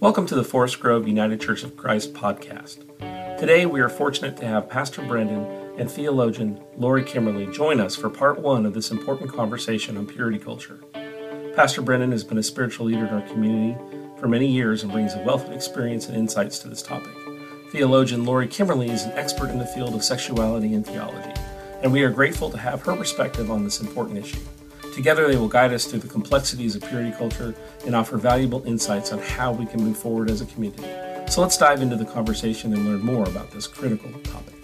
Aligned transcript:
Welcome 0.00 0.26
to 0.26 0.34
the 0.34 0.44
Forest 0.44 0.80
Grove 0.80 1.06
United 1.06 1.40
Church 1.40 1.62
of 1.62 1.76
Christ 1.76 2.14
podcast. 2.14 2.78
Today 3.38 3.66
we 3.66 3.80
are 3.80 3.88
fortunate 3.88 4.36
to 4.38 4.46
have 4.46 4.68
Pastor 4.68 5.02
Brendan 5.02 5.44
and 5.78 5.90
theologian 5.90 6.60
Lori 6.76 7.04
Kimmerly 7.04 7.52
join 7.52 7.80
us 7.80 7.96
for 7.96 8.10
part 8.10 8.40
one 8.40 8.66
of 8.66 8.74
this 8.74 8.90
important 8.90 9.32
conversation 9.32 9.96
on 9.96 10.06
purity 10.06 10.38
culture. 10.38 10.80
Pastor 11.54 11.82
Brendan 11.82 12.12
has 12.12 12.24
been 12.24 12.38
a 12.38 12.42
spiritual 12.42 12.86
leader 12.86 13.06
in 13.06 13.14
our 13.14 13.28
community 13.28 13.76
for 14.18 14.28
many 14.28 14.46
years 14.46 14.82
and 14.82 14.92
brings 14.92 15.14
a 15.14 15.22
wealth 15.22 15.46
of 15.46 15.52
experience 15.52 16.06
and 16.06 16.16
insights 16.16 16.58
to 16.60 16.68
this 16.68 16.82
topic. 16.82 17.14
Theologian 17.70 18.24
Lori 18.24 18.48
Kimmerly 18.48 18.90
is 18.90 19.04
an 19.04 19.12
expert 19.12 19.50
in 19.50 19.58
the 19.58 19.66
field 19.66 19.94
of 19.94 20.02
sexuality 20.02 20.74
and 20.74 20.86
theology, 20.86 21.32
and 21.82 21.92
we 21.92 22.02
are 22.02 22.10
grateful 22.10 22.50
to 22.50 22.58
have 22.58 22.82
her 22.82 22.96
perspective 22.96 23.50
on 23.50 23.64
this 23.64 23.80
important 23.80 24.18
issue. 24.18 24.40
Together, 24.98 25.28
they 25.28 25.36
will 25.36 25.46
guide 25.46 25.72
us 25.72 25.84
through 25.84 26.00
the 26.00 26.08
complexities 26.08 26.74
of 26.74 26.82
purity 26.82 27.12
culture 27.12 27.54
and 27.86 27.94
offer 27.94 28.16
valuable 28.16 28.64
insights 28.66 29.12
on 29.12 29.20
how 29.20 29.52
we 29.52 29.64
can 29.64 29.80
move 29.80 29.96
forward 29.96 30.28
as 30.28 30.40
a 30.40 30.46
community. 30.46 30.82
So 31.30 31.40
let's 31.40 31.56
dive 31.56 31.82
into 31.82 31.94
the 31.94 32.04
conversation 32.04 32.72
and 32.72 32.84
learn 32.84 33.02
more 33.02 33.22
about 33.22 33.52
this 33.52 33.68
critical 33.68 34.10
topic. 34.24 34.56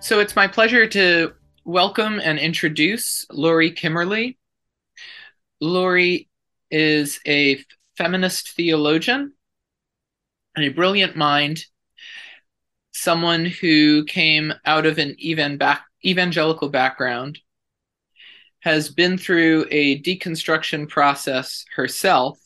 So 0.00 0.20
it's 0.20 0.36
my 0.36 0.46
pleasure 0.46 0.86
to 0.88 1.32
welcome 1.64 2.20
and 2.22 2.38
introduce 2.38 3.24
Lori 3.30 3.70
Kimmerly. 3.72 4.36
Lori 5.62 6.28
is 6.70 7.18
a 7.26 7.64
feminist 7.96 8.50
theologian 8.50 9.32
a 10.58 10.68
brilliant 10.68 11.16
mind, 11.16 11.64
someone 12.92 13.44
who 13.44 14.04
came 14.04 14.52
out 14.64 14.86
of 14.86 14.98
an 14.98 15.16
evangelical 15.18 16.68
background, 16.68 17.38
has 18.60 18.90
been 18.90 19.18
through 19.18 19.66
a 19.70 20.00
deconstruction 20.02 20.88
process 20.88 21.64
herself, 21.74 22.38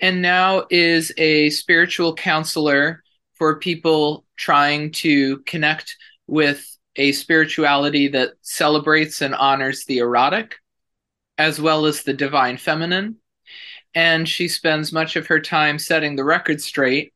and 0.00 0.22
now 0.22 0.64
is 0.70 1.12
a 1.16 1.50
spiritual 1.50 2.14
counselor 2.14 3.02
for 3.34 3.58
people 3.58 4.24
trying 4.36 4.90
to 4.90 5.38
connect 5.40 5.96
with 6.26 6.66
a 6.96 7.12
spirituality 7.12 8.08
that 8.08 8.30
celebrates 8.42 9.22
and 9.22 9.34
honors 9.34 9.84
the 9.84 9.98
erotic 9.98 10.56
as 11.38 11.60
well 11.60 11.86
as 11.86 12.02
the 12.02 12.12
divine 12.12 12.56
feminine 12.56 13.16
and 13.94 14.28
she 14.28 14.48
spends 14.48 14.92
much 14.92 15.16
of 15.16 15.26
her 15.26 15.40
time 15.40 15.78
setting 15.78 16.16
the 16.16 16.24
record 16.24 16.60
straight 16.60 17.12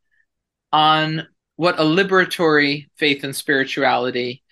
on 0.72 1.26
what 1.56 1.78
a 1.78 1.84
liberatory 1.84 2.88
faith 2.96 3.22
and 3.22 3.34
spirituality 3.34 4.42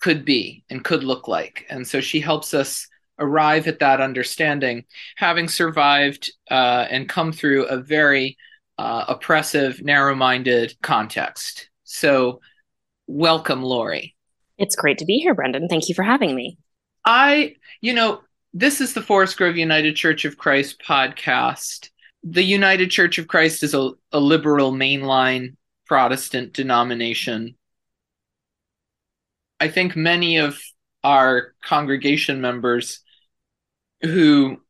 could 0.00 0.24
be 0.24 0.64
and 0.70 0.84
could 0.84 1.04
look 1.04 1.28
like. 1.28 1.66
And 1.68 1.86
so 1.86 2.00
she 2.00 2.20
helps 2.20 2.54
us 2.54 2.86
arrive 3.18 3.66
at 3.68 3.80
that 3.80 4.00
understanding, 4.00 4.84
having 5.16 5.48
survived 5.48 6.32
uh, 6.50 6.86
and 6.90 7.08
come 7.08 7.32
through 7.32 7.66
a 7.66 7.76
very 7.76 8.36
uh, 8.78 9.04
oppressive, 9.08 9.82
narrow 9.82 10.14
minded 10.14 10.74
context. 10.82 11.68
So, 11.84 12.40
welcome, 13.06 13.62
Lori. 13.62 14.16
It's 14.56 14.76
great 14.76 14.98
to 14.98 15.04
be 15.04 15.18
here, 15.18 15.34
Brendan. 15.34 15.68
Thank 15.68 15.88
you 15.88 15.94
for 15.94 16.02
having 16.02 16.34
me. 16.34 16.56
I, 17.04 17.56
you 17.80 17.92
know, 17.92 18.22
this 18.52 18.80
is 18.80 18.94
the 18.94 19.02
Forest 19.02 19.36
Grove 19.36 19.56
United 19.56 19.94
Church 19.94 20.24
of 20.24 20.36
Christ 20.36 20.82
podcast. 20.86 21.90
The 22.24 22.42
United 22.42 22.90
Church 22.90 23.18
of 23.18 23.28
Christ 23.28 23.62
is 23.62 23.74
a, 23.74 23.92
a 24.12 24.18
liberal 24.18 24.72
mainline 24.72 25.56
Protestant 25.86 26.52
denomination. 26.52 27.56
I 29.60 29.68
think 29.68 29.94
many 29.94 30.38
of 30.38 30.60
our 31.04 31.54
congregation 31.62 32.40
members 32.40 33.00
who 34.02 34.60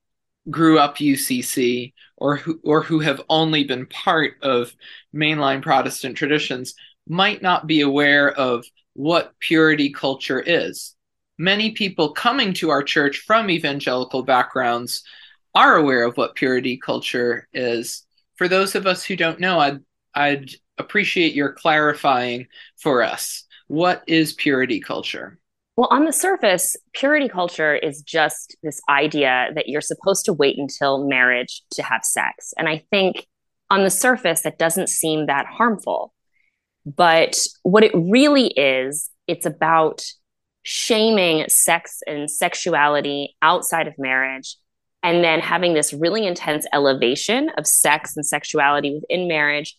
grew 0.50 0.78
up 0.78 0.98
UCC 0.98 1.92
or 2.16 2.36
who 2.36 2.60
or 2.62 2.82
who 2.82 3.00
have 3.00 3.22
only 3.28 3.64
been 3.64 3.86
part 3.86 4.34
of 4.42 4.74
mainline 5.14 5.62
Protestant 5.62 6.16
traditions 6.16 6.74
might 7.08 7.40
not 7.40 7.66
be 7.66 7.80
aware 7.80 8.30
of 8.30 8.64
what 8.94 9.38
purity 9.38 9.90
culture 9.90 10.40
is 10.40 10.94
many 11.40 11.70
people 11.70 12.12
coming 12.12 12.52
to 12.52 12.68
our 12.68 12.82
church 12.82 13.24
from 13.26 13.50
evangelical 13.50 14.22
backgrounds 14.22 15.02
are 15.54 15.74
aware 15.74 16.04
of 16.04 16.16
what 16.18 16.34
purity 16.34 16.76
culture 16.76 17.48
is. 17.54 18.04
For 18.36 18.46
those 18.46 18.74
of 18.74 18.86
us 18.86 19.02
who 19.02 19.16
don't 19.16 19.40
know, 19.40 19.58
I'd, 19.58 19.80
I'd 20.14 20.50
appreciate 20.76 21.32
your 21.32 21.52
clarifying 21.52 22.46
for 22.78 23.02
us. 23.02 23.44
What 23.68 24.04
is 24.06 24.34
purity 24.34 24.80
culture? 24.80 25.38
Well, 25.76 25.88
on 25.90 26.04
the 26.04 26.12
surface, 26.12 26.76
purity 26.92 27.28
culture 27.28 27.74
is 27.74 28.02
just 28.02 28.54
this 28.62 28.82
idea 28.90 29.48
that 29.54 29.66
you're 29.66 29.80
supposed 29.80 30.26
to 30.26 30.34
wait 30.34 30.58
until 30.58 31.08
marriage 31.08 31.62
to 31.72 31.82
have 31.82 32.04
sex. 32.04 32.52
And 32.58 32.68
I 32.68 32.84
think 32.90 33.26
on 33.70 33.82
the 33.82 33.90
surface, 33.90 34.42
that 34.42 34.58
doesn't 34.58 34.90
seem 34.90 35.26
that 35.26 35.46
harmful. 35.46 36.12
But 36.84 37.38
what 37.62 37.82
it 37.82 37.92
really 37.94 38.48
is, 38.48 39.08
it's 39.26 39.46
about 39.46 40.02
shaming 40.62 41.48
sex 41.48 42.02
and 42.06 42.30
sexuality 42.30 43.36
outside 43.42 43.88
of 43.88 43.94
marriage 43.98 44.56
and 45.02 45.24
then 45.24 45.40
having 45.40 45.72
this 45.72 45.92
really 45.92 46.26
intense 46.26 46.66
elevation 46.72 47.50
of 47.56 47.66
sex 47.66 48.16
and 48.16 48.26
sexuality 48.26 49.00
within 49.00 49.26
marriage 49.26 49.76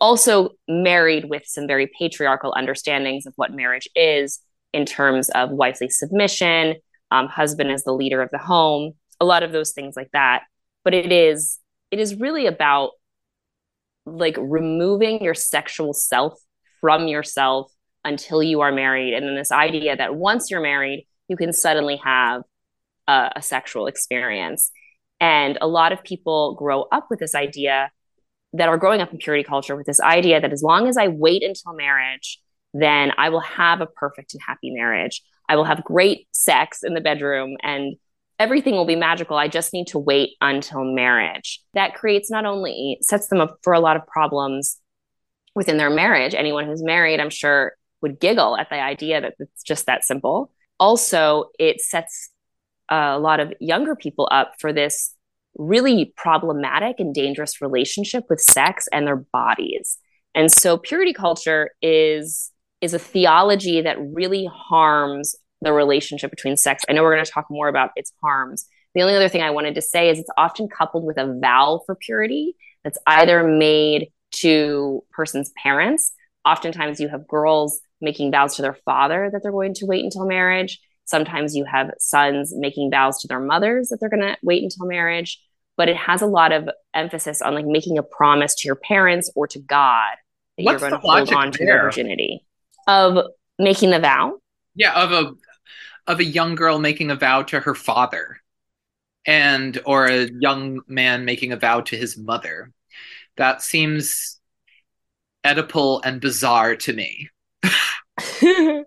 also 0.00 0.50
married 0.68 1.28
with 1.28 1.42
some 1.46 1.66
very 1.66 1.90
patriarchal 1.98 2.54
understandings 2.56 3.26
of 3.26 3.32
what 3.36 3.52
marriage 3.52 3.88
is 3.96 4.38
in 4.72 4.86
terms 4.86 5.28
of 5.30 5.50
wifely 5.50 5.88
submission 5.88 6.76
um, 7.10 7.26
husband 7.26 7.72
as 7.72 7.82
the 7.82 7.92
leader 7.92 8.22
of 8.22 8.30
the 8.30 8.38
home 8.38 8.92
a 9.20 9.24
lot 9.24 9.42
of 9.42 9.52
those 9.52 9.72
things 9.72 9.96
like 9.96 10.10
that. 10.12 10.44
But 10.84 10.94
it 10.94 11.12
is 11.12 11.58
it 11.90 11.98
is 11.98 12.16
really 12.16 12.46
about 12.46 12.90
like 14.06 14.36
removing 14.38 15.22
your 15.22 15.34
sexual 15.34 15.94
self 15.94 16.34
from 16.80 17.08
yourself 17.08 17.72
until 18.04 18.42
you 18.42 18.60
are 18.60 18.72
married. 18.72 19.14
And 19.14 19.26
then 19.26 19.34
this 19.34 19.52
idea 19.52 19.96
that 19.96 20.14
once 20.14 20.50
you're 20.50 20.60
married, 20.60 21.06
you 21.28 21.36
can 21.36 21.52
suddenly 21.52 21.96
have 22.04 22.42
a, 23.08 23.30
a 23.36 23.42
sexual 23.42 23.86
experience. 23.86 24.70
And 25.20 25.58
a 25.60 25.66
lot 25.66 25.92
of 25.92 26.02
people 26.02 26.54
grow 26.54 26.82
up 26.82 27.06
with 27.10 27.18
this 27.18 27.34
idea 27.34 27.90
that 28.52 28.68
are 28.68 28.78
growing 28.78 29.00
up 29.00 29.12
in 29.12 29.18
purity 29.18 29.42
culture 29.42 29.74
with 29.74 29.86
this 29.86 30.00
idea 30.00 30.40
that 30.40 30.52
as 30.52 30.62
long 30.62 30.86
as 30.86 30.96
I 30.96 31.08
wait 31.08 31.42
until 31.42 31.74
marriage, 31.74 32.40
then 32.72 33.12
I 33.16 33.30
will 33.30 33.40
have 33.40 33.80
a 33.80 33.86
perfect 33.86 34.34
and 34.34 34.42
happy 34.46 34.70
marriage. 34.70 35.22
I 35.48 35.56
will 35.56 35.64
have 35.64 35.84
great 35.84 36.28
sex 36.32 36.82
in 36.82 36.94
the 36.94 37.00
bedroom 37.00 37.56
and 37.62 37.96
everything 38.38 38.74
will 38.74 38.84
be 38.84 38.96
magical. 38.96 39.36
I 39.36 39.48
just 39.48 39.72
need 39.72 39.88
to 39.88 39.98
wait 39.98 40.30
until 40.40 40.84
marriage. 40.84 41.60
That 41.74 41.94
creates 41.94 42.30
not 42.30 42.44
only 42.44 42.98
sets 43.00 43.28
them 43.28 43.40
up 43.40 43.58
for 43.62 43.72
a 43.72 43.80
lot 43.80 43.96
of 43.96 44.06
problems 44.06 44.78
within 45.54 45.76
their 45.76 45.90
marriage. 45.90 46.34
Anyone 46.34 46.66
who's 46.66 46.82
married, 46.82 47.20
I'm 47.20 47.30
sure, 47.30 47.74
would 48.04 48.20
giggle 48.20 48.54
at 48.58 48.68
the 48.68 48.76
idea 48.76 49.18
that 49.18 49.34
it's 49.38 49.62
just 49.62 49.86
that 49.86 50.04
simple. 50.04 50.50
Also, 50.78 51.46
it 51.58 51.80
sets 51.80 52.28
a 52.90 53.18
lot 53.18 53.40
of 53.40 53.50
younger 53.60 53.96
people 53.96 54.28
up 54.30 54.52
for 54.58 54.74
this 54.74 55.14
really 55.56 56.12
problematic 56.14 57.00
and 57.00 57.14
dangerous 57.14 57.62
relationship 57.62 58.24
with 58.28 58.42
sex 58.42 58.86
and 58.92 59.06
their 59.06 59.16
bodies. 59.16 59.96
And 60.34 60.52
so 60.52 60.76
purity 60.76 61.14
culture 61.14 61.70
is 61.80 62.50
is 62.82 62.92
a 62.92 62.98
theology 62.98 63.80
that 63.80 63.96
really 63.98 64.46
harms 64.52 65.34
the 65.62 65.72
relationship 65.72 66.30
between 66.30 66.58
sex. 66.58 66.84
I 66.86 66.92
know 66.92 67.02
we're 67.02 67.14
going 67.14 67.24
to 67.24 67.30
talk 67.30 67.46
more 67.48 67.68
about 67.68 67.92
its 67.96 68.12
harms. 68.22 68.66
The 68.94 69.00
only 69.00 69.14
other 69.14 69.30
thing 69.30 69.40
I 69.40 69.50
wanted 69.50 69.76
to 69.76 69.80
say 69.80 70.10
is 70.10 70.18
it's 70.18 70.28
often 70.36 70.68
coupled 70.68 71.06
with 71.06 71.16
a 71.16 71.38
vow 71.40 71.80
for 71.86 71.94
purity 71.94 72.54
that's 72.82 72.98
either 73.06 73.42
made 73.42 74.10
to 74.42 75.02
person's 75.10 75.50
parents. 75.56 76.12
Oftentimes 76.44 77.00
you 77.00 77.08
have 77.08 77.26
girls 77.26 77.80
making 78.04 78.30
vows 78.30 78.56
to 78.56 78.62
their 78.62 78.78
father 78.84 79.30
that 79.32 79.42
they're 79.42 79.52
going 79.52 79.74
to 79.74 79.86
wait 79.86 80.04
until 80.04 80.26
marriage. 80.26 80.80
Sometimes 81.04 81.56
you 81.56 81.64
have 81.64 81.90
sons 81.98 82.52
making 82.56 82.90
vows 82.90 83.20
to 83.20 83.28
their 83.28 83.40
mothers 83.40 83.88
that 83.88 83.98
they're 84.00 84.08
going 84.08 84.22
to 84.22 84.36
wait 84.42 84.62
until 84.62 84.86
marriage. 84.86 85.40
But 85.76 85.88
it 85.88 85.96
has 85.96 86.22
a 86.22 86.26
lot 86.26 86.52
of 86.52 86.68
emphasis 86.94 87.42
on 87.42 87.54
like 87.54 87.66
making 87.66 87.98
a 87.98 88.02
promise 88.02 88.54
to 88.56 88.68
your 88.68 88.76
parents 88.76 89.30
or 89.34 89.48
to 89.48 89.58
God 89.58 90.14
that 90.56 90.64
What's 90.64 90.80
you're 90.80 90.90
going 90.90 91.00
to 91.02 91.08
hold 91.08 91.32
on 91.32 91.52
to 91.52 91.64
your 91.64 91.82
virginity 91.82 92.46
of 92.86 93.26
making 93.58 93.90
the 93.90 93.98
vow. 93.98 94.38
Yeah, 94.76 94.92
of 94.94 95.12
a 95.12 95.32
of 96.06 96.20
a 96.20 96.24
young 96.24 96.54
girl 96.54 96.78
making 96.78 97.10
a 97.10 97.16
vow 97.16 97.42
to 97.42 97.60
her 97.60 97.74
father 97.74 98.40
and 99.26 99.80
or 99.86 100.06
a 100.06 100.28
young 100.30 100.80
man 100.86 101.24
making 101.24 101.52
a 101.52 101.56
vow 101.56 101.80
to 101.80 101.96
his 101.96 102.16
mother. 102.16 102.72
That 103.36 103.62
seems 103.62 104.38
Oedipal 105.44 106.02
and 106.04 106.20
bizarre 106.20 106.76
to 106.76 106.92
me. 106.92 107.30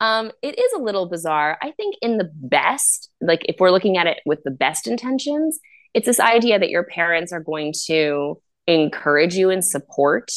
um, 0.00 0.30
it 0.42 0.58
is 0.58 0.72
a 0.74 0.82
little 0.82 1.08
bizarre. 1.08 1.58
I 1.62 1.70
think 1.72 1.96
in 2.02 2.18
the 2.18 2.30
best, 2.34 3.08
like 3.20 3.44
if 3.48 3.56
we're 3.58 3.70
looking 3.70 3.96
at 3.96 4.06
it 4.06 4.18
with 4.26 4.42
the 4.44 4.50
best 4.50 4.86
intentions, 4.86 5.58
it's 5.94 6.06
this 6.06 6.20
idea 6.20 6.58
that 6.58 6.70
your 6.70 6.84
parents 6.84 7.32
are 7.32 7.40
going 7.40 7.72
to 7.86 8.40
encourage 8.66 9.34
you 9.34 9.50
and 9.50 9.64
support 9.64 10.30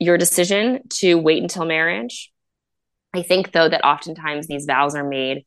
your 0.00 0.18
decision 0.18 0.80
to 0.88 1.14
wait 1.14 1.42
until 1.42 1.64
marriage. 1.64 2.32
I 3.14 3.22
think, 3.22 3.52
though, 3.52 3.68
that 3.68 3.84
oftentimes 3.84 4.46
these 4.46 4.64
vows 4.64 4.94
are 4.94 5.08
made 5.08 5.44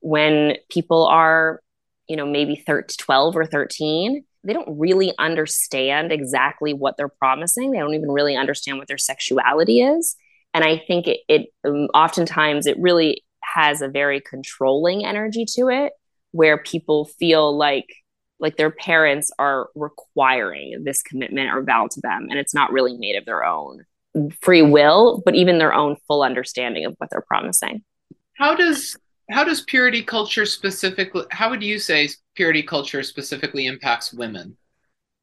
when 0.00 0.56
people 0.70 1.06
are, 1.06 1.60
you 2.08 2.16
know, 2.16 2.26
maybe 2.26 2.56
13, 2.56 2.94
12 2.98 3.36
or 3.36 3.46
13. 3.46 4.24
They 4.44 4.52
don't 4.52 4.78
really 4.78 5.12
understand 5.18 6.12
exactly 6.12 6.72
what 6.72 6.96
they're 6.96 7.08
promising. 7.08 7.72
They 7.72 7.78
don't 7.78 7.94
even 7.94 8.10
really 8.10 8.36
understand 8.36 8.78
what 8.78 8.86
their 8.86 8.98
sexuality 8.98 9.80
is. 9.80 10.14
And 10.56 10.64
I 10.64 10.82
think 10.86 11.06
it, 11.06 11.20
it 11.28 11.48
um, 11.66 11.88
oftentimes 11.92 12.66
it 12.66 12.78
really 12.78 13.22
has 13.42 13.82
a 13.82 13.88
very 13.88 14.22
controlling 14.22 15.04
energy 15.04 15.44
to 15.56 15.68
it 15.68 15.92
where 16.32 16.56
people 16.56 17.04
feel 17.04 17.54
like 17.56 17.84
like 18.38 18.56
their 18.56 18.70
parents 18.70 19.30
are 19.38 19.68
requiring 19.74 20.82
this 20.82 21.02
commitment 21.02 21.50
or 21.50 21.62
vow 21.62 21.88
to 21.90 22.00
them 22.00 22.28
and 22.30 22.38
it's 22.38 22.54
not 22.54 22.72
really 22.72 22.96
made 22.96 23.16
of 23.16 23.26
their 23.26 23.44
own 23.44 23.84
free 24.40 24.62
will 24.62 25.22
but 25.26 25.34
even 25.34 25.58
their 25.58 25.74
own 25.74 25.96
full 26.08 26.22
understanding 26.22 26.86
of 26.86 26.94
what 26.96 27.10
they're 27.10 27.20
promising. 27.20 27.84
How 28.38 28.54
does 28.54 28.96
how 29.30 29.44
does 29.44 29.60
purity 29.60 30.02
culture 30.02 30.46
specifically 30.46 31.26
how 31.32 31.50
would 31.50 31.62
you 31.62 31.78
say 31.78 32.08
purity 32.34 32.62
culture 32.62 33.02
specifically 33.02 33.66
impacts 33.66 34.10
women? 34.10 34.56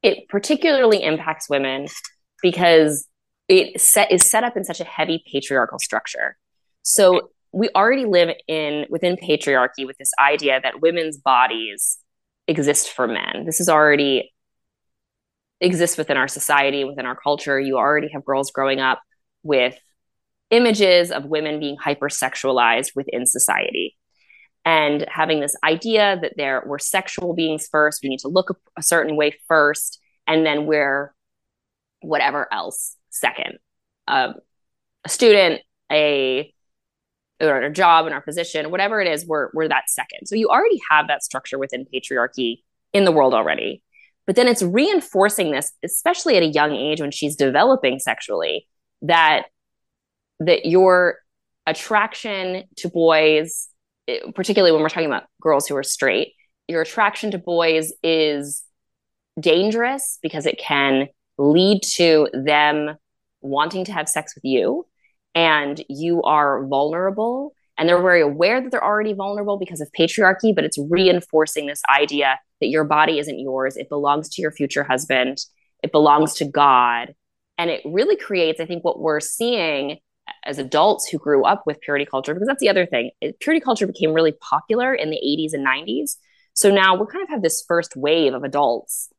It 0.03 0.29
particularly 0.29 1.01
impacts 1.01 1.49
women 1.49 1.87
because 2.43 3.07
it 3.47 3.79
set, 3.79 4.11
is 4.11 4.29
set 4.29 4.43
up 4.43 4.55
in 4.57 4.63
such 4.63 4.79
a 4.79 4.85
heavy 4.85 5.23
patriarchal 5.31 5.79
structure 5.79 6.37
so 6.83 7.31
we 7.53 7.69
already 7.75 8.05
live 8.05 8.35
in 8.47 8.85
within 8.89 9.15
patriarchy 9.15 9.85
with 9.85 9.97
this 9.97 10.11
idea 10.19 10.59
that 10.61 10.81
women's 10.81 11.17
bodies 11.17 11.99
exist 12.47 12.89
for 12.89 13.07
men. 13.07 13.45
This 13.45 13.61
is 13.61 13.69
already 13.69 14.33
exists 15.61 15.97
within 15.97 16.17
our 16.17 16.27
society, 16.27 16.83
within 16.83 17.05
our 17.05 17.15
culture. 17.15 17.59
You 17.59 17.77
already 17.77 18.09
have 18.11 18.25
girls 18.25 18.51
growing 18.51 18.79
up 18.79 19.01
with 19.43 19.77
images 20.49 21.11
of 21.11 21.25
women 21.25 21.59
being 21.59 21.77
hypersexualized 21.77 22.95
within 22.95 23.25
society 23.25 23.95
and 24.65 25.05
having 25.07 25.39
this 25.39 25.55
idea 25.63 26.17
that 26.21 26.33
there 26.37 26.63
we're 26.65 26.77
sexual 26.79 27.33
beings 27.33 27.67
first 27.71 28.01
we 28.03 28.09
need 28.09 28.19
to 28.19 28.27
look 28.27 28.51
a, 28.51 28.53
a 28.77 28.83
certain 28.83 29.15
way 29.15 29.33
first 29.47 29.99
and 30.27 30.45
then 30.45 30.67
we're 30.67 31.11
whatever 32.01 32.47
else 32.53 32.95
second 33.13 33.57
um, 34.07 34.35
a 35.05 35.09
student 35.09 35.61
a 35.91 36.53
or 37.41 37.63
our 37.63 37.69
job 37.69 38.05
and 38.05 38.13
our 38.13 38.21
position, 38.21 38.71
whatever 38.71 39.01
it 39.01 39.07
is, 39.07 39.25
we're 39.25 39.49
we're 39.53 39.67
that 39.67 39.89
second. 39.89 40.27
So 40.27 40.35
you 40.35 40.49
already 40.49 40.79
have 40.89 41.07
that 41.07 41.23
structure 41.23 41.57
within 41.57 41.85
patriarchy 41.93 42.57
in 42.93 43.05
the 43.05 43.11
world 43.11 43.33
already. 43.33 43.83
But 44.25 44.35
then 44.35 44.47
it's 44.47 44.61
reinforcing 44.61 45.51
this, 45.51 45.71
especially 45.83 46.37
at 46.37 46.43
a 46.43 46.47
young 46.47 46.73
age 46.73 47.01
when 47.01 47.11
she's 47.11 47.35
developing 47.35 47.99
sexually, 47.99 48.67
that 49.01 49.43
that 50.39 50.65
your 50.65 51.17
attraction 51.65 52.63
to 52.77 52.89
boys, 52.89 53.69
particularly 54.35 54.71
when 54.71 54.81
we're 54.81 54.89
talking 54.89 55.07
about 55.07 55.23
girls 55.41 55.67
who 55.67 55.75
are 55.75 55.83
straight, 55.83 56.33
your 56.67 56.81
attraction 56.81 57.31
to 57.31 57.37
boys 57.37 57.91
is 58.01 58.63
dangerous 59.39 60.19
because 60.21 60.45
it 60.45 60.57
can 60.57 61.07
lead 61.37 61.81
to 61.81 62.29
them 62.33 62.95
wanting 63.43 63.85
to 63.85 63.91
have 63.91 64.09
sex 64.09 64.33
with 64.35 64.43
you 64.43 64.85
and 65.35 65.83
you 65.89 66.21
are 66.23 66.65
vulnerable 66.65 67.53
and 67.77 67.89
they're 67.89 68.01
very 68.01 68.21
aware 68.21 68.61
that 68.61 68.71
they're 68.71 68.83
already 68.83 69.13
vulnerable 69.13 69.57
because 69.57 69.81
of 69.81 69.89
patriarchy 69.97 70.53
but 70.53 70.63
it's 70.63 70.77
reinforcing 70.89 71.67
this 71.67 71.81
idea 71.89 72.39
that 72.61 72.67
your 72.67 72.83
body 72.83 73.19
isn't 73.19 73.39
yours. 73.39 73.75
It 73.75 73.89
belongs 73.89 74.29
to 74.29 74.41
your 74.41 74.51
future 74.51 74.83
husband. 74.83 75.39
It 75.83 75.91
belongs 75.91 76.35
to 76.35 76.45
god. 76.45 77.13
And 77.57 77.69
it 77.69 77.81
really 77.85 78.15
creates 78.15 78.59
i 78.59 78.65
think 78.65 78.83
what 78.83 78.99
we're 78.99 79.19
seeing 79.19 79.97
as 80.45 80.57
adults 80.57 81.09
who 81.09 81.17
grew 81.17 81.43
up 81.43 81.63
with 81.65 81.81
purity 81.81 82.05
culture 82.05 82.33
because 82.33 82.47
that's 82.47 82.61
the 82.61 82.69
other 82.69 82.85
thing. 82.85 83.11
Purity 83.39 83.59
culture 83.59 83.85
became 83.85 84.13
really 84.13 84.31
popular 84.31 84.93
in 84.93 85.09
the 85.09 85.17
80s 85.17 85.53
and 85.53 85.65
90s 85.65 86.15
so 86.53 86.69
now 86.71 86.95
we 86.95 87.05
kind 87.07 87.23
of 87.23 87.29
have 87.29 87.41
this 87.41 87.63
first 87.67 87.95
wave 87.95 88.33
of 88.33 88.43
adults 88.43 89.09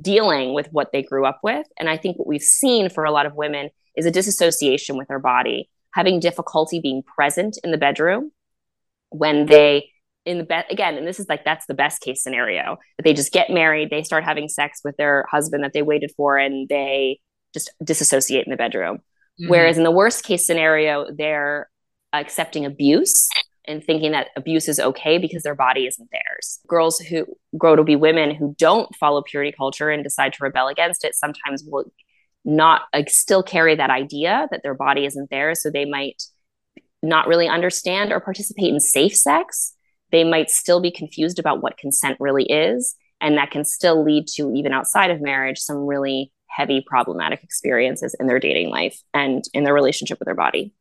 dealing 0.00 0.54
with 0.54 0.68
what 0.72 0.90
they 0.92 1.02
grew 1.02 1.26
up 1.26 1.40
with 1.42 1.66
and 1.78 1.88
i 1.88 1.96
think 1.96 2.18
what 2.18 2.26
we've 2.26 2.42
seen 2.42 2.88
for 2.88 3.04
a 3.04 3.10
lot 3.10 3.26
of 3.26 3.34
women 3.34 3.68
is 3.96 4.06
a 4.06 4.10
disassociation 4.10 4.96
with 4.96 5.08
their 5.08 5.18
body, 5.18 5.68
having 5.92 6.20
difficulty 6.20 6.80
being 6.80 7.02
present 7.02 7.58
in 7.62 7.70
the 7.70 7.78
bedroom 7.78 8.32
when 9.10 9.46
they 9.46 9.90
in 10.24 10.38
the 10.38 10.44
bed 10.44 10.64
again 10.70 10.96
and 10.96 11.06
this 11.06 11.18
is 11.18 11.28
like 11.28 11.44
that's 11.44 11.66
the 11.66 11.74
best 11.74 12.00
case 12.00 12.22
scenario 12.22 12.78
that 12.96 13.02
they 13.02 13.12
just 13.12 13.32
get 13.32 13.50
married 13.50 13.90
they 13.90 14.04
start 14.04 14.22
having 14.22 14.48
sex 14.48 14.80
with 14.84 14.96
their 14.96 15.26
husband 15.28 15.64
that 15.64 15.72
they 15.72 15.82
waited 15.82 16.12
for 16.16 16.38
and 16.38 16.68
they 16.68 17.18
just 17.52 17.70
disassociate 17.82 18.46
in 18.46 18.50
the 18.50 18.56
bedroom 18.56 18.98
mm-hmm. 18.98 19.48
whereas 19.48 19.76
in 19.76 19.82
the 19.82 19.90
worst 19.90 20.24
case 20.24 20.46
scenario 20.46 21.08
they're 21.12 21.68
accepting 22.12 22.64
abuse 22.64 23.28
and 23.66 23.82
thinking 23.82 24.12
that 24.12 24.28
abuse 24.36 24.68
is 24.68 24.80
okay 24.80 25.18
because 25.18 25.42
their 25.42 25.54
body 25.54 25.86
isn't 25.86 26.08
theirs. 26.10 26.58
Girls 26.66 26.98
who 26.98 27.26
grow 27.56 27.76
to 27.76 27.84
be 27.84 27.96
women 27.96 28.34
who 28.34 28.54
don't 28.58 28.94
follow 28.96 29.22
purity 29.22 29.52
culture 29.52 29.90
and 29.90 30.02
decide 30.02 30.32
to 30.32 30.42
rebel 30.42 30.68
against 30.68 31.04
it 31.04 31.14
sometimes 31.14 31.62
will 31.64 31.84
not 32.44 32.82
like 32.92 33.08
still 33.08 33.42
carry 33.42 33.76
that 33.76 33.90
idea 33.90 34.48
that 34.50 34.62
their 34.62 34.74
body 34.74 35.04
isn't 35.04 35.30
theirs. 35.30 35.62
so 35.62 35.70
they 35.70 35.84
might 35.84 36.22
not 37.02 37.26
really 37.26 37.48
understand 37.48 38.12
or 38.12 38.20
participate 38.20 38.72
in 38.72 38.80
safe 38.80 39.14
sex 39.14 39.74
they 40.10 40.24
might 40.24 40.50
still 40.50 40.80
be 40.80 40.90
confused 40.90 41.38
about 41.38 41.62
what 41.62 41.78
consent 41.78 42.16
really 42.20 42.44
is 42.44 42.94
and 43.20 43.36
that 43.36 43.50
can 43.50 43.64
still 43.64 44.04
lead 44.04 44.26
to 44.26 44.52
even 44.54 44.72
outside 44.72 45.10
of 45.10 45.20
marriage 45.20 45.58
some 45.58 45.86
really 45.86 46.32
heavy 46.46 46.84
problematic 46.86 47.42
experiences 47.42 48.14
in 48.20 48.26
their 48.26 48.38
dating 48.38 48.68
life 48.68 49.00
and 49.14 49.44
in 49.54 49.64
their 49.64 49.74
relationship 49.74 50.18
with 50.18 50.26
their 50.26 50.34
body 50.34 50.74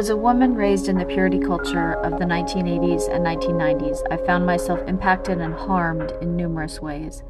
As 0.00 0.08
a 0.08 0.16
woman 0.16 0.54
raised 0.54 0.88
in 0.88 0.96
the 0.96 1.04
purity 1.04 1.38
culture 1.38 1.92
of 1.92 2.18
the 2.18 2.24
1980s 2.24 3.14
and 3.14 3.22
1990s, 3.22 4.00
I 4.10 4.16
found 4.16 4.46
myself 4.46 4.80
impacted 4.88 5.42
and 5.42 5.52
harmed 5.52 6.14
in 6.22 6.38
numerous 6.38 6.80
ways. 6.80 7.22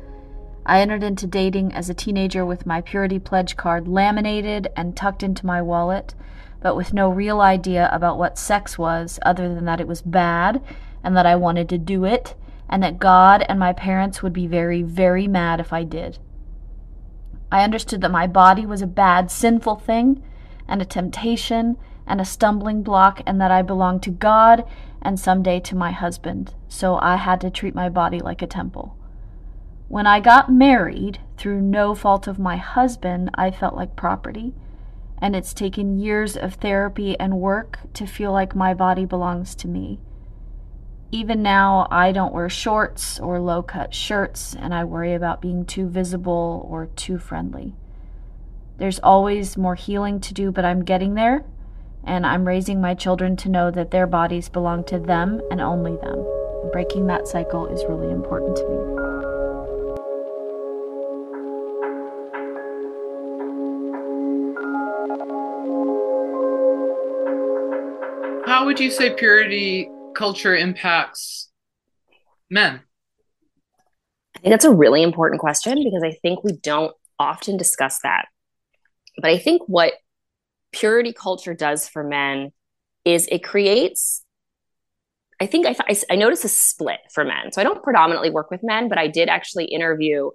I 0.64 0.80
entered 0.80 1.02
into 1.02 1.26
dating 1.26 1.74
as 1.74 1.90
a 1.90 1.94
teenager 1.94 2.46
with 2.46 2.66
my 2.66 2.80
purity 2.80 3.18
pledge 3.18 3.56
card 3.56 3.88
laminated 3.88 4.68
and 4.76 4.96
tucked 4.96 5.24
into 5.24 5.44
my 5.44 5.60
wallet, 5.60 6.14
but 6.62 6.76
with 6.76 6.94
no 6.94 7.10
real 7.10 7.40
idea 7.40 7.90
about 7.90 8.18
what 8.18 8.38
sex 8.38 8.78
was 8.78 9.18
other 9.22 9.52
than 9.52 9.64
that 9.64 9.80
it 9.80 9.88
was 9.88 10.00
bad 10.00 10.62
and 11.02 11.16
that 11.16 11.26
I 11.26 11.34
wanted 11.34 11.68
to 11.70 11.76
do 11.76 12.04
it, 12.04 12.36
and 12.68 12.84
that 12.84 13.00
God 13.00 13.44
and 13.48 13.58
my 13.58 13.72
parents 13.72 14.22
would 14.22 14.32
be 14.32 14.46
very, 14.46 14.82
very 14.82 15.26
mad 15.26 15.58
if 15.58 15.72
I 15.72 15.82
did. 15.82 16.18
I 17.50 17.64
understood 17.64 18.00
that 18.02 18.12
my 18.12 18.28
body 18.28 18.64
was 18.64 18.80
a 18.80 18.86
bad, 18.86 19.28
sinful 19.28 19.74
thing 19.74 20.22
and 20.68 20.80
a 20.80 20.84
temptation 20.84 21.76
and 22.06 22.20
a 22.20 22.24
stumbling 22.24 22.82
block, 22.82 23.22
and 23.26 23.40
that 23.40 23.50
I 23.50 23.62
belonged 23.62 24.02
to 24.04 24.10
God 24.10 24.64
and 25.02 25.18
someday 25.18 25.60
to 25.60 25.76
my 25.76 25.92
husband, 25.92 26.54
so 26.68 26.98
I 27.00 27.16
had 27.16 27.40
to 27.42 27.50
treat 27.50 27.74
my 27.74 27.88
body 27.88 28.20
like 28.20 28.42
a 28.42 28.46
temple. 28.46 28.96
When 29.88 30.06
I 30.06 30.20
got 30.20 30.52
married, 30.52 31.18
through 31.36 31.62
no 31.62 31.94
fault 31.94 32.26
of 32.26 32.38
my 32.38 32.56
husband, 32.56 33.30
I 33.34 33.50
felt 33.50 33.74
like 33.74 33.96
property, 33.96 34.54
and 35.20 35.34
it's 35.34 35.52
taken 35.52 35.98
years 35.98 36.36
of 36.36 36.54
therapy 36.54 37.18
and 37.18 37.40
work 37.40 37.78
to 37.94 38.06
feel 38.06 38.32
like 38.32 38.54
my 38.54 38.74
body 38.74 39.04
belongs 39.04 39.54
to 39.56 39.68
me. 39.68 39.98
Even 41.10 41.42
now, 41.42 41.88
I 41.90 42.12
don't 42.12 42.32
wear 42.32 42.48
shorts 42.48 43.18
or 43.18 43.40
low 43.40 43.62
cut 43.62 43.92
shirts, 43.92 44.54
and 44.54 44.72
I 44.72 44.84
worry 44.84 45.12
about 45.12 45.42
being 45.42 45.64
too 45.64 45.88
visible 45.88 46.64
or 46.70 46.86
too 46.86 47.18
friendly. 47.18 47.74
There's 48.76 49.00
always 49.00 49.56
more 49.56 49.74
healing 49.74 50.20
to 50.20 50.32
do, 50.32 50.52
but 50.52 50.64
I'm 50.64 50.84
getting 50.84 51.14
there, 51.14 51.44
and 52.04 52.26
I'm 52.26 52.46
raising 52.46 52.80
my 52.80 52.94
children 52.94 53.36
to 53.36 53.48
know 53.48 53.70
that 53.70 53.90
their 53.90 54.06
bodies 54.06 54.48
belong 54.48 54.84
to 54.84 54.98
them 54.98 55.40
and 55.50 55.60
only 55.60 55.96
them. 55.96 56.24
Breaking 56.72 57.06
that 57.06 57.26
cycle 57.26 57.66
is 57.66 57.84
really 57.88 58.10
important 58.10 58.56
to 58.56 58.68
me. 58.68 59.00
How 68.46 68.64
would 68.64 68.80
you 68.80 68.90
say 68.90 69.14
purity 69.14 69.88
culture 70.14 70.56
impacts 70.56 71.50
men? 72.50 72.80
I 74.36 74.38
think 74.40 74.52
that's 74.52 74.64
a 74.64 74.72
really 74.72 75.02
important 75.02 75.40
question 75.40 75.82
because 75.84 76.02
I 76.02 76.12
think 76.22 76.42
we 76.42 76.52
don't 76.52 76.94
often 77.18 77.56
discuss 77.56 78.00
that. 78.02 78.26
But 79.20 79.30
I 79.30 79.38
think 79.38 79.62
what 79.66 79.94
purity 80.72 81.12
culture 81.12 81.54
does 81.54 81.88
for 81.88 82.04
men 82.04 82.52
is 83.04 83.26
it 83.30 83.42
creates 83.42 84.24
I 85.42 85.46
think 85.46 85.66
I, 85.66 85.74
I, 85.88 85.96
I 86.10 86.16
noticed 86.16 86.44
a 86.44 86.48
split 86.48 87.00
for 87.14 87.24
men. 87.24 87.50
So 87.50 87.62
I 87.62 87.64
don't 87.64 87.82
predominantly 87.82 88.28
work 88.28 88.50
with 88.50 88.62
men, 88.62 88.90
but 88.90 88.98
I 88.98 89.08
did 89.08 89.30
actually 89.30 89.64
interview 89.64 90.30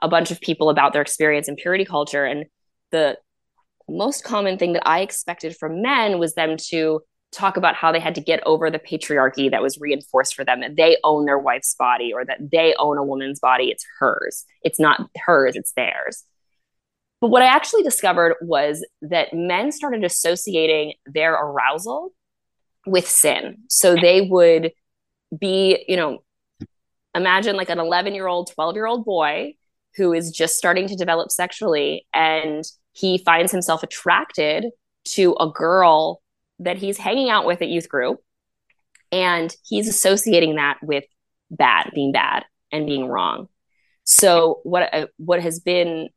a 0.00 0.08
bunch 0.08 0.30
of 0.30 0.40
people 0.40 0.70
about 0.70 0.94
their 0.94 1.02
experience 1.02 1.46
in 1.46 1.56
purity 1.56 1.84
culture. 1.84 2.24
And 2.24 2.46
the 2.90 3.18
most 3.86 4.24
common 4.24 4.56
thing 4.56 4.72
that 4.72 4.88
I 4.88 5.00
expected 5.00 5.56
from 5.56 5.82
men 5.82 6.18
was 6.18 6.34
them 6.34 6.56
to 6.70 7.02
talk 7.32 7.56
about 7.56 7.74
how 7.74 7.92
they 7.92 8.00
had 8.00 8.14
to 8.16 8.20
get 8.20 8.42
over 8.46 8.70
the 8.70 8.78
patriarchy 8.78 9.50
that 9.50 9.62
was 9.62 9.78
reinforced 9.78 10.34
for 10.34 10.44
them 10.44 10.60
that 10.60 10.76
they 10.76 10.96
own 11.04 11.26
their 11.26 11.38
wife's 11.38 11.74
body 11.74 12.12
or 12.12 12.24
that 12.24 12.38
they 12.50 12.74
own 12.78 12.98
a 12.98 13.04
woman's 13.04 13.38
body 13.38 13.70
it's 13.70 13.86
hers 14.00 14.44
it's 14.62 14.80
not 14.80 15.08
hers 15.16 15.54
it's 15.54 15.72
theirs 15.74 16.24
but 17.20 17.28
what 17.28 17.42
i 17.42 17.46
actually 17.46 17.82
discovered 17.82 18.36
was 18.40 18.84
that 19.02 19.32
men 19.32 19.72
started 19.72 20.04
associating 20.04 20.94
their 21.06 21.34
arousal 21.34 22.12
with 22.86 23.08
sin. 23.08 23.58
So 23.68 23.94
they 23.94 24.22
would 24.22 24.72
be 25.38 25.84
you 25.86 25.96
know 25.96 26.18
imagine 27.14 27.56
like 27.56 27.70
an 27.70 27.78
11 27.78 28.14
year 28.14 28.26
old 28.26 28.50
12 28.52 28.74
year 28.74 28.86
old 28.86 29.04
boy 29.04 29.54
who 29.96 30.12
is 30.12 30.32
just 30.32 30.56
starting 30.56 30.88
to 30.88 30.96
develop 30.96 31.30
sexually 31.30 32.04
and 32.12 32.64
he 32.92 33.16
finds 33.18 33.52
himself 33.52 33.84
attracted 33.84 34.66
to 35.04 35.36
a 35.38 35.48
girl 35.48 36.20
that 36.58 36.78
he's 36.78 36.98
hanging 36.98 37.30
out 37.30 37.46
with 37.46 37.62
at 37.62 37.68
youth 37.68 37.88
group 37.88 38.18
and 39.12 39.54
he's 39.64 39.88
associating 39.88 40.56
that 40.56 40.78
with 40.82 41.04
bad 41.48 41.92
being 41.94 42.10
bad 42.10 42.44
and 42.72 42.86
being 42.86 43.06
wrong. 43.06 43.48
So 44.02 44.60
what 44.64 44.92
uh, 44.92 45.06
what 45.16 45.40
has 45.40 45.60
been 45.60 46.08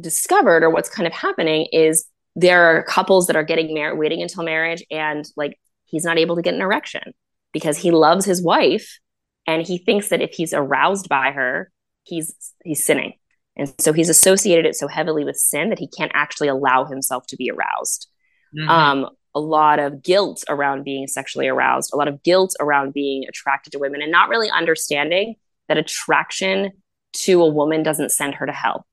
discovered 0.00 0.62
or 0.62 0.70
what's 0.70 0.88
kind 0.88 1.06
of 1.06 1.12
happening 1.12 1.66
is 1.72 2.06
there 2.34 2.64
are 2.64 2.82
couples 2.82 3.26
that 3.26 3.36
are 3.36 3.44
getting 3.44 3.72
married 3.72 3.98
waiting 3.98 4.22
until 4.22 4.44
marriage 4.44 4.84
and 4.90 5.24
like 5.36 5.58
he's 5.86 6.04
not 6.04 6.18
able 6.18 6.36
to 6.36 6.42
get 6.42 6.54
an 6.54 6.60
erection 6.60 7.14
because 7.52 7.78
he 7.78 7.90
loves 7.90 8.24
his 8.24 8.42
wife 8.42 8.98
and 9.46 9.66
he 9.66 9.78
thinks 9.78 10.08
that 10.08 10.20
if 10.20 10.32
he's 10.32 10.52
aroused 10.52 11.08
by 11.08 11.30
her 11.30 11.70
he's 12.04 12.34
he's 12.64 12.84
sinning 12.84 13.14
and 13.56 13.72
so 13.78 13.92
he's 13.92 14.10
associated 14.10 14.66
it 14.66 14.76
so 14.76 14.86
heavily 14.86 15.24
with 15.24 15.36
sin 15.36 15.70
that 15.70 15.78
he 15.78 15.88
can't 15.88 16.12
actually 16.14 16.48
allow 16.48 16.84
himself 16.84 17.26
to 17.26 17.36
be 17.36 17.50
aroused 17.50 18.08
mm-hmm. 18.54 18.68
um, 18.68 19.08
a 19.36 19.40
lot 19.40 19.78
of 19.78 20.02
guilt 20.02 20.42
around 20.48 20.82
being 20.82 21.06
sexually 21.06 21.46
aroused, 21.46 21.90
a 21.92 21.96
lot 21.96 22.08
of 22.08 22.22
guilt 22.22 22.54
around 22.58 22.94
being 22.94 23.24
attracted 23.28 23.70
to 23.72 23.78
women, 23.78 24.00
and 24.00 24.10
not 24.10 24.30
really 24.30 24.50
understanding 24.50 25.34
that 25.68 25.76
attraction 25.76 26.72
to 27.12 27.42
a 27.42 27.48
woman 27.48 27.82
doesn't 27.82 28.10
send 28.10 28.34
her 28.34 28.46
to 28.46 28.52
hell. 28.52 28.86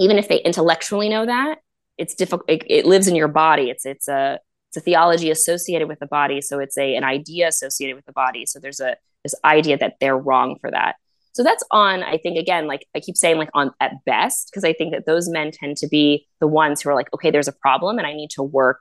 Even 0.00 0.18
if 0.18 0.26
they 0.26 0.40
intellectually 0.40 1.08
know 1.08 1.26
that, 1.26 1.58
it's 1.98 2.14
difficult. 2.14 2.50
It, 2.50 2.64
it, 2.66 2.86
lives 2.86 3.06
in 3.06 3.14
your 3.14 3.28
body. 3.28 3.70
It's 3.70 3.86
it's 3.86 4.08
a 4.08 4.40
it's 4.70 4.78
a 4.78 4.80
theology 4.80 5.30
associated 5.30 5.86
with 5.86 6.00
the 6.00 6.06
body, 6.06 6.40
so 6.40 6.58
it's 6.58 6.78
a 6.78 6.96
an 6.96 7.04
idea 7.04 7.46
associated 7.46 7.94
with 7.94 8.06
the 8.06 8.12
body. 8.12 8.46
So 8.46 8.58
there's 8.58 8.80
a 8.80 8.96
this 9.22 9.34
idea 9.44 9.78
that 9.78 9.94
they're 10.00 10.16
wrong 10.16 10.56
for 10.60 10.70
that. 10.70 10.96
So 11.32 11.44
that's 11.44 11.62
on, 11.70 12.02
I 12.02 12.18
think, 12.18 12.38
again, 12.38 12.66
like 12.66 12.86
I 12.94 13.00
keep 13.00 13.16
saying, 13.16 13.38
like 13.38 13.50
on 13.54 13.70
at 13.80 14.04
best, 14.04 14.50
because 14.50 14.64
I 14.64 14.72
think 14.72 14.92
that 14.92 15.06
those 15.06 15.28
men 15.28 15.52
tend 15.52 15.76
to 15.78 15.88
be 15.88 16.26
the 16.40 16.48
ones 16.48 16.80
who 16.80 16.90
are 16.90 16.94
like, 16.94 17.12
okay, 17.14 17.30
there's 17.30 17.48
a 17.48 17.52
problem 17.52 17.98
and 17.98 18.06
I 18.06 18.14
need 18.14 18.30
to 18.30 18.42
work 18.42 18.80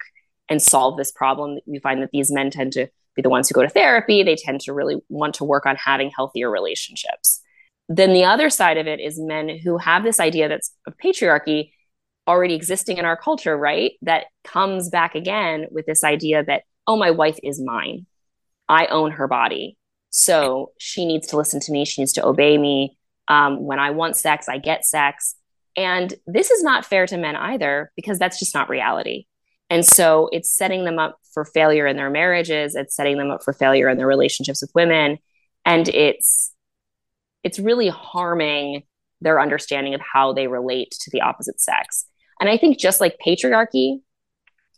and 0.50 0.62
solve 0.62 0.98
this 0.98 1.12
problem. 1.12 1.60
We 1.68 1.80
find 1.80 2.02
that 2.02 2.10
these 2.12 2.32
men 2.32 2.50
tend 2.50 2.74
to 2.74 2.88
be 3.16 3.22
the 3.22 3.30
ones 3.30 3.48
who 3.48 3.54
go 3.54 3.62
to 3.62 3.70
therapy. 3.70 4.24
They 4.24 4.36
tend 4.36 4.62
to 4.62 4.74
really 4.74 4.98
want 5.10 5.36
to 5.36 5.44
work 5.44 5.66
on 5.66 5.76
having 5.76 6.12
healthier 6.16 6.50
relationships. 6.50 7.42
Then 7.90 8.14
the 8.14 8.24
other 8.24 8.50
side 8.50 8.78
of 8.78 8.88
it 8.88 9.00
is 9.00 9.20
men 9.20 9.50
who 9.50 9.78
have 9.78 10.04
this 10.04 10.20
idea 10.20 10.48
that's 10.48 10.72
of 10.88 10.94
patriarchy 11.04 11.72
already 12.28 12.54
existing 12.54 12.98
in 12.98 13.06
our 13.06 13.18
culture, 13.18 13.58
right? 13.58 13.94
That 14.04 14.26
comes 14.44 14.90
back 14.90 15.16
again 15.16 15.66
with 15.72 15.88
this 15.88 16.04
idea 16.04 16.44
that, 16.44 16.64
oh, 16.86 16.96
my 16.96 17.12
wife 17.12 17.40
is 17.42 17.60
mine. 17.60 18.06
I 18.70 18.86
own 18.86 19.12
her 19.12 19.28
body. 19.28 19.76
So 20.12 20.72
she 20.78 21.06
needs 21.06 21.28
to 21.28 21.38
listen 21.38 21.60
to 21.62 21.72
me. 21.72 21.86
She 21.86 22.02
needs 22.02 22.14
to 22.14 22.26
obey 22.26 22.58
me. 22.58 22.96
Um, 23.28 23.64
when 23.64 23.80
I 23.80 23.90
want 23.90 24.16
sex, 24.16 24.48
I 24.48 24.60
get 24.60 24.86
sex. 24.86 25.36
And 25.76 26.14
this 26.28 26.52
is 26.52 26.64
not 26.64 26.86
fair 26.86 27.08
to 27.08 27.18
men 27.18 27.36
either, 27.36 27.92
because 27.96 28.20
that's 28.20 28.38
just 28.38 28.54
not 28.54 28.70
reality. 28.70 29.26
And 29.72 29.86
so 29.86 30.30
it's 30.32 30.56
setting 30.56 30.84
them 30.84 31.00
up 31.00 31.18
for 31.34 31.46
failure 31.46 31.86
in 31.86 31.96
their 31.96 32.10
marriages, 32.10 32.76
it's 32.76 32.96
setting 32.96 33.18
them 33.18 33.30
up 33.30 33.44
for 33.44 33.54
failure 33.54 33.88
in 33.88 33.98
their 33.98 34.08
relationships 34.08 34.62
with 34.62 34.72
women, 34.74 35.20
and 35.64 35.88
it's 35.90 36.52
it's 37.50 37.58
really 37.58 37.88
harming 37.88 38.84
their 39.22 39.42
understanding 39.42 39.96
of 39.96 40.02
how 40.02 40.34
they 40.34 40.46
relate 40.46 40.92
to 40.92 41.10
the 41.10 41.22
opposite 41.22 41.60
sex. 41.60 42.06
And 42.40 42.48
I 42.48 42.60
think 42.60 42.78
just 42.78 43.02
like 43.02 43.18
patriarchy 43.26 44.02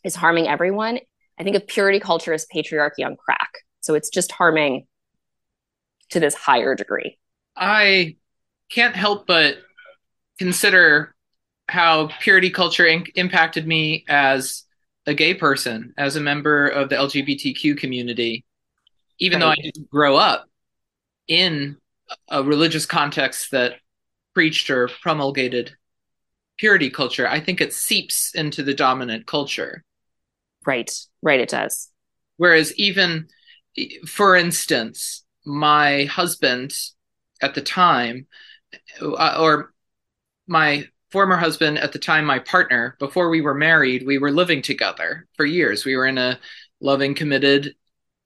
is 0.06 0.16
harming 0.16 0.48
everyone, 0.48 1.00
I 1.38 1.44
think 1.44 1.58
of 1.58 1.68
purity 1.68 2.00
culture 2.00 2.32
as 2.32 2.46
patriarchy 2.54 3.06
on 3.06 3.18
crack. 3.18 3.52
So 3.82 3.94
it's 3.94 4.10
just 4.10 4.32
harming 4.32 4.88
to 6.12 6.22
this 6.22 6.34
higher 6.34 6.74
degree. 6.74 7.20
I 7.58 8.16
can't 8.70 8.96
help 8.96 9.28
but 9.28 9.58
consider 10.40 11.14
how 11.68 12.08
purity 12.22 12.52
culture 12.52 12.86
in- 12.86 13.06
impacted 13.16 13.68
me 13.68 14.06
as 14.08 14.64
a 15.06 15.14
gay 15.14 15.34
person, 15.34 15.94
as 15.98 16.16
a 16.16 16.22
member 16.22 16.70
of 16.70 16.88
the 16.88 16.96
LGBTQ 16.96 17.78
community, 17.78 18.46
even 19.20 19.42
right. 19.42 19.46
though 19.46 19.52
I 19.52 19.56
didn't 19.56 19.90
grow 19.90 20.16
up 20.16 20.46
in 21.28 21.76
a 22.30 22.44
religious 22.44 22.86
context 22.86 23.52
that 23.52 23.76
preached 24.34 24.70
or 24.70 24.90
promulgated 25.02 25.76
purity 26.58 26.90
culture, 26.90 27.28
I 27.28 27.40
think 27.40 27.60
it 27.60 27.74
seeps 27.74 28.34
into 28.36 28.64
the 28.64 28.74
dominant 28.74 29.26
culture. 29.26 29.84
Right, 30.66 30.92
right, 31.22 31.40
it 31.40 31.50
does. 31.50 31.90
Whereas, 32.38 32.74
even 32.78 33.28
for 34.06 34.36
instance, 34.36 35.24
my 35.46 36.04
husband 36.06 36.74
at 37.42 37.56
the 37.56 37.62
time, 37.62 38.28
uh, 39.02 39.38
or 39.40 39.74
my 40.48 40.86
former 41.12 41.36
husband 41.36 41.78
at 41.78 41.92
the 41.92 42.00
time 42.00 42.26
my 42.26 42.40
partner 42.40 42.96
before 43.00 43.30
we 43.30 43.42
were 43.42 43.54
married 43.54 44.06
we 44.06 44.18
were 44.18 44.32
living 44.32 44.62
together 44.62 45.28
for 45.36 45.46
years 45.46 45.84
we 45.84 45.96
were 45.96 46.06
in 46.06 46.18
a 46.18 46.40
loving 46.80 47.14
committed 47.14 47.76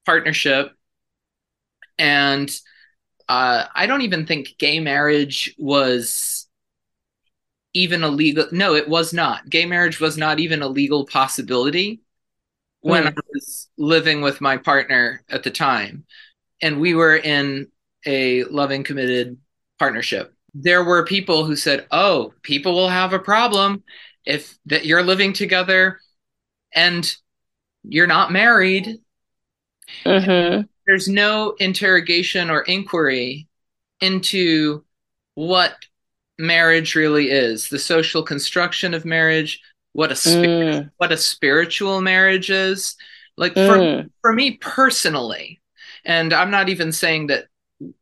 partnership 0.06 0.72
and 1.98 2.50
uh, 3.30 3.66
i 3.74 3.86
don't 3.86 4.02
even 4.02 4.26
think 4.26 4.56
gay 4.58 4.80
marriage 4.80 5.54
was 5.58 6.48
even 7.74 8.04
a 8.04 8.10
legal 8.10 8.46
no 8.52 8.76
it 8.76 8.88
was 8.88 9.14
not 9.14 9.50
gay 9.50 9.66
marriage 9.66 10.00
was 10.00 10.18
not 10.18 10.40
even 10.40 10.62
a 10.62 10.68
legal 10.68 11.06
possibility 11.06 12.02
when 12.82 13.04
mm. 13.04 13.10
i 13.10 13.22
was 13.34 13.68
living 13.78 14.22
with 14.22 14.42
my 14.42 14.58
partner 14.58 15.24
at 15.30 15.44
the 15.44 15.52
time 15.52 16.06
and 16.62 16.80
we 16.80 16.94
were 16.94 17.16
in 17.16 17.68
a 18.06 18.44
loving 18.46 18.84
committed 18.84 19.38
partnership 19.78 20.36
there 20.56 20.84
were 20.84 21.06
people 21.06 21.44
who 21.44 21.56
said, 21.56 21.86
"Oh, 21.92 22.34
people 22.42 22.74
will 22.74 22.90
have 22.90 23.12
a 23.12 23.20
problem 23.20 23.84
if 24.26 24.58
that 24.66 24.86
you're 24.86 25.04
living 25.04 25.34
together 25.34 26.00
and 26.74 27.14
you're 27.84 28.08
not 28.08 28.32
married." 28.32 29.00
Mm-hmm. 30.06 30.62
There's 30.88 31.08
no 31.08 31.56
interrogation 31.60 32.50
or 32.50 32.62
inquiry 32.62 33.48
into 34.02 34.84
what 35.36 35.74
marriage 36.38 36.96
really 36.96 37.30
is, 37.30 37.70
the 37.70 37.80
social 37.80 38.24
construction 38.24 38.94
of 38.94 39.06
marriage, 39.06 39.62
what 39.94 40.12
a 40.12 40.16
mm. 40.16 40.92
what 40.98 41.12
a 41.12 41.18
spiritual 41.18 42.02
marriage 42.02 42.50
is. 42.50 42.96
Like 43.38 43.54
mm. 43.54 44.04
for 44.04 44.10
for 44.22 44.34
me 44.34 44.58
personally, 44.58 45.62
and 46.04 46.34
I'm 46.34 46.52
not 46.52 46.70
even 46.70 46.92
saying 46.92 47.28
that 47.28 47.46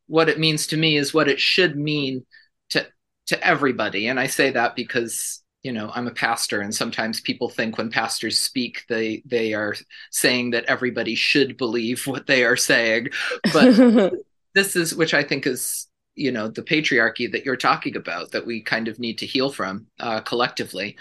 what 0.07 0.29
it 0.29 0.39
means 0.39 0.67
to 0.67 0.77
me 0.77 0.97
is 0.97 1.13
what 1.13 1.27
it 1.27 1.39
should 1.39 1.75
mean 1.75 2.25
to 2.69 2.85
to 3.27 3.45
everybody 3.45 4.07
and 4.07 4.19
i 4.19 4.27
say 4.27 4.51
that 4.51 4.75
because 4.75 5.42
you 5.63 5.71
know 5.71 5.89
i'm 5.95 6.07
a 6.07 6.11
pastor 6.11 6.61
and 6.61 6.75
sometimes 6.75 7.21
people 7.21 7.49
think 7.49 7.77
when 7.77 7.89
pastors 7.89 8.37
speak 8.39 8.83
they 8.89 9.23
they 9.25 9.53
are 9.53 9.73
saying 10.11 10.51
that 10.51 10.65
everybody 10.65 11.15
should 11.15 11.57
believe 11.57 12.05
what 12.07 12.27
they 12.27 12.43
are 12.43 12.57
saying. 12.57 13.07
But 13.51 14.13
this 14.53 14.75
is 14.75 14.95
which 14.95 15.13
i 15.13 15.23
think 15.23 15.47
is 15.47 15.87
you 16.15 16.31
know 16.31 16.47
the 16.47 16.61
patriarchy 16.61 17.31
that 17.31 17.45
you're 17.45 17.55
talking 17.55 17.95
about 17.95 18.31
that 18.31 18.45
we 18.45 18.61
kind 18.61 18.87
of 18.87 18.99
need 18.99 19.17
to 19.17 19.25
heal 19.25 19.51
from 19.51 19.87
uh, 19.99 20.21
collectively. 20.21 20.95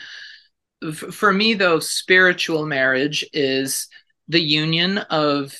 F- 0.82 1.14
for 1.14 1.32
me 1.32 1.54
though 1.54 1.78
spiritual 1.78 2.64
marriage 2.66 3.24
is 3.32 3.88
the 4.28 4.40
union 4.40 4.98
of 4.98 5.54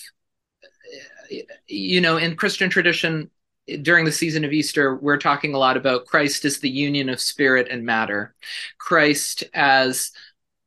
you 1.67 2.01
know 2.01 2.17
in 2.17 2.37
christian 2.37 2.71
tradition 2.71 3.31
during 3.83 4.05
the 4.05 4.13
season 4.13 4.45
of 4.45 4.53
Easter, 4.53 4.97
we're 4.97 5.19
talking 5.19 5.55
a 5.55 5.59
lot 5.59 5.77
about 5.77 6.07
Christ 6.07 6.45
as 6.45 6.59
the 6.59 6.71
union 6.71 7.09
of 7.09 7.21
spirit 7.21 7.69
and 7.71 7.85
matter, 7.85 8.35
Christ 8.79 9.45
as 9.55 10.11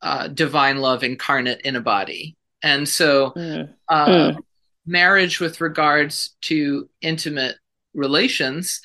uh, 0.02 0.28
divine 0.28 0.78
love 0.78 1.04
incarnate 1.04 1.62
in 1.62 1.76
a 1.76 1.82
body. 1.82 2.36
And 2.62 2.88
so, 2.88 3.32
mm. 3.32 3.74
Uh, 3.88 4.06
mm. 4.06 4.38
marriage 4.86 5.40
with 5.40 5.62
regards 5.62 6.36
to 6.44 6.90
intimate 7.02 7.58
relations 7.94 8.82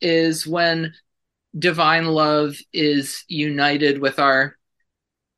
is 0.00 0.46
when 0.46 0.94
divine 1.58 2.06
love 2.06 2.56
is 2.72 3.24
united 3.28 4.00
with 4.00 4.18
our 4.18 4.56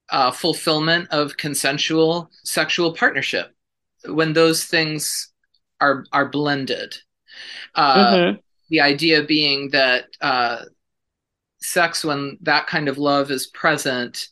uh, 0.09 0.31
fulfillment 0.31 1.09
of 1.11 1.37
consensual 1.37 2.31
sexual 2.45 2.93
partnership. 2.93 3.55
When 4.05 4.33
those 4.33 4.65
things 4.65 5.33
are 5.81 6.05
are 6.13 6.29
blended 6.29 6.97
uh, 7.75 8.15
mm-hmm. 8.15 8.37
The 8.69 8.81
idea 8.81 9.23
being 9.23 9.71
that 9.71 10.07
uh, 10.21 10.65
sex, 11.61 12.05
when 12.05 12.39
that 12.43 12.67
kind 12.67 12.89
of 12.89 12.99
love 12.99 13.31
is 13.31 13.47
present 13.47 14.29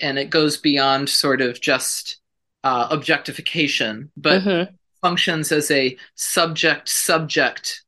and 0.00 0.18
it 0.18 0.30
goes 0.30 0.56
beyond 0.56 1.08
sort 1.08 1.40
of 1.40 1.60
just 1.60 2.18
uh, 2.62 2.88
objectification, 2.90 4.10
but 4.16 4.42
mm-hmm. 4.42 4.74
functions 5.02 5.52
as 5.52 5.70
a 5.70 5.96
subject 6.14 6.88
subject 6.88 7.82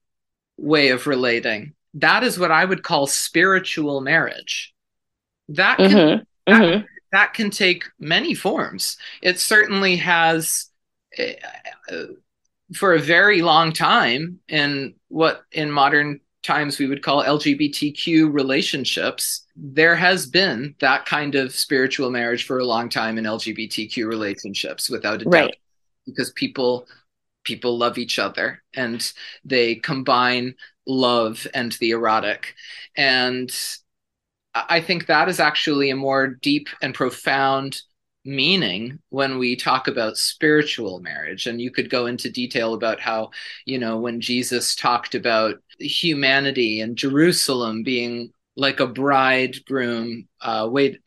way 0.59 0.91
of 0.91 1.07
relating. 1.07 1.73
That 1.95 2.23
is 2.23 2.39
what 2.39 2.53
I 2.53 2.65
would 2.65 2.83
call 2.83 3.07
spiritual 3.07 4.01
marriage. 4.01 4.75
That 5.49 5.79
can, 5.79 5.91
mm-hmm. 5.91 6.23
That, 6.47 6.63
mm-hmm. 6.63 6.87
that, 7.13 7.35
can 7.35 7.51
take 7.51 7.85
many 7.99 8.35
forms. 8.35 8.99
It 9.23 9.41
certainly 9.41 9.97
has. 9.97 10.67
For 12.75 12.95
a 12.95 12.99
very 12.99 13.43
long 13.43 13.73
time 13.73 14.41
in 14.49 14.95
what 15.09 15.43
in 15.53 15.71
modern 15.71 16.21
times 16.43 16.79
we 16.79 16.87
would 16.87 17.03
call 17.03 17.23
LGBTQ 17.23 18.33
relationships, 18.33 19.47
there 19.57 19.97
has 19.97 20.27
been 20.27 20.75
that 20.81 21.07
kind 21.07 21.35
of 21.35 21.53
spiritual 21.53 22.11
marriage 22.11 22.45
for 22.45 22.59
a 22.59 22.65
long 22.65 22.89
time 22.89 23.19
in 23.19 23.25
LGBTQ 23.25 24.07
relationships, 24.07 24.91
without 24.91 25.23
a 25.23 25.29
right. 25.29 25.43
doubt, 25.49 25.57
because 26.07 26.33
people 26.33 26.87
people 27.45 27.79
love 27.79 27.99
each 27.99 28.19
other 28.19 28.63
and 28.75 29.13
they 29.45 29.77
combine 29.77 30.55
love 30.87 31.47
and 31.55 31.73
the 31.73 31.91
erotic, 31.91 32.55
and 32.97 33.51
I 34.55 34.81
think 34.81 35.07
that 35.07 35.29
is 35.29 35.39
actually 35.39 35.91
a 35.91 35.97
more 35.97 36.29
deep 36.29 36.69
and 36.81 36.95
profound 36.95 37.83
meaning 38.27 38.99
when 39.11 39.39
we 39.39 39.57
talk 39.57 39.89
about 39.89 40.19
spiritual 40.19 41.01
marriage. 41.01 41.47
And 41.47 41.61
you 41.61 41.71
could 41.71 41.91
go 41.91 42.07
into 42.07 42.31
detail 42.31 42.75
about 42.75 43.01
how 43.01 43.31
you 43.65 43.79
know 43.79 43.99
when 43.99 44.21
jesus 44.21 44.75
talked 44.75 45.15
about 45.15 45.57
humanity 45.79 46.81
and 46.81 46.97
jerusalem 46.97 47.83
being 47.83 48.33
like 48.57 48.81
a 48.81 48.87
bridegroom 48.87 50.27
uh 50.41 50.67
wait 50.71 51.01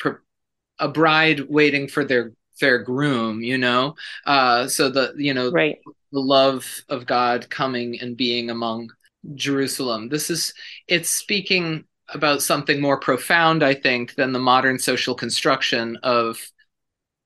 a 0.80 0.88
bride 0.88 1.42
waiting 1.50 1.88
for 1.88 2.04
their 2.06 2.34
their 2.60 2.80
groom 2.80 3.42
you 3.42 3.58
know? 3.58 3.96
Uh 4.26 4.68
so 4.68 4.90
the 4.90 5.14
you 5.18 5.34
know 5.34 5.52
right. 5.52 5.78
the 6.12 6.20
love 6.20 6.66
of 6.90 7.06
god 7.06 7.50
coming 7.50 8.00
and 8.00 8.18
being 8.18 8.50
among 8.50 8.90
jerusalem. 9.36 10.10
This 10.10 10.30
is 10.30 10.54
it's 10.88 11.10
speaking 11.10 11.84
about 12.12 12.42
something 12.42 12.82
more 12.82 13.00
profound 13.00 13.62
i 13.62 13.74
think 13.74 14.16
than 14.16 14.32
the 14.32 14.40
modern 14.40 14.80
social 14.80 15.14
construction 15.14 15.96
of 16.02 16.40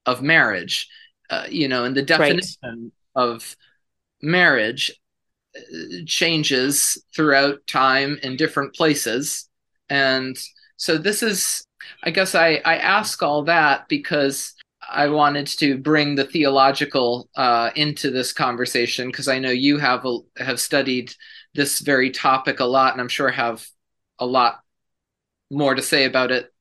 of 0.05 0.21
marriage 0.21 0.87
uh, 1.29 1.45
you 1.49 1.67
know 1.67 1.85
and 1.85 1.95
the 1.95 2.01
definition 2.01 2.57
right. 2.63 3.23
of 3.23 3.55
marriage 4.21 4.91
uh, 5.55 5.61
changes 6.05 7.01
throughout 7.15 7.65
time 7.67 8.17
in 8.23 8.35
different 8.35 8.73
places 8.75 9.49
and 9.89 10.37
so 10.77 10.97
this 10.97 11.23
is 11.23 11.65
i 12.03 12.11
guess 12.11 12.35
i 12.35 12.61
i 12.65 12.77
ask 12.77 13.23
all 13.23 13.43
that 13.43 13.87
because 13.87 14.53
i 14.89 15.07
wanted 15.07 15.47
to 15.47 15.77
bring 15.77 16.15
the 16.15 16.25
theological 16.25 17.29
uh, 17.35 17.69
into 17.75 18.11
this 18.11 18.33
conversation 18.33 19.07
because 19.07 19.27
i 19.27 19.39
know 19.39 19.51
you 19.51 19.77
have 19.77 20.05
a, 20.05 20.17
have 20.37 20.59
studied 20.59 21.13
this 21.55 21.79
very 21.79 22.09
topic 22.09 22.59
a 22.59 22.65
lot 22.65 22.93
and 22.93 23.01
i'm 23.01 23.09
sure 23.09 23.29
have 23.29 23.65
a 24.19 24.25
lot 24.25 24.59
more 25.49 25.75
to 25.75 25.81
say 25.81 26.05
about 26.05 26.31
it 26.31 26.51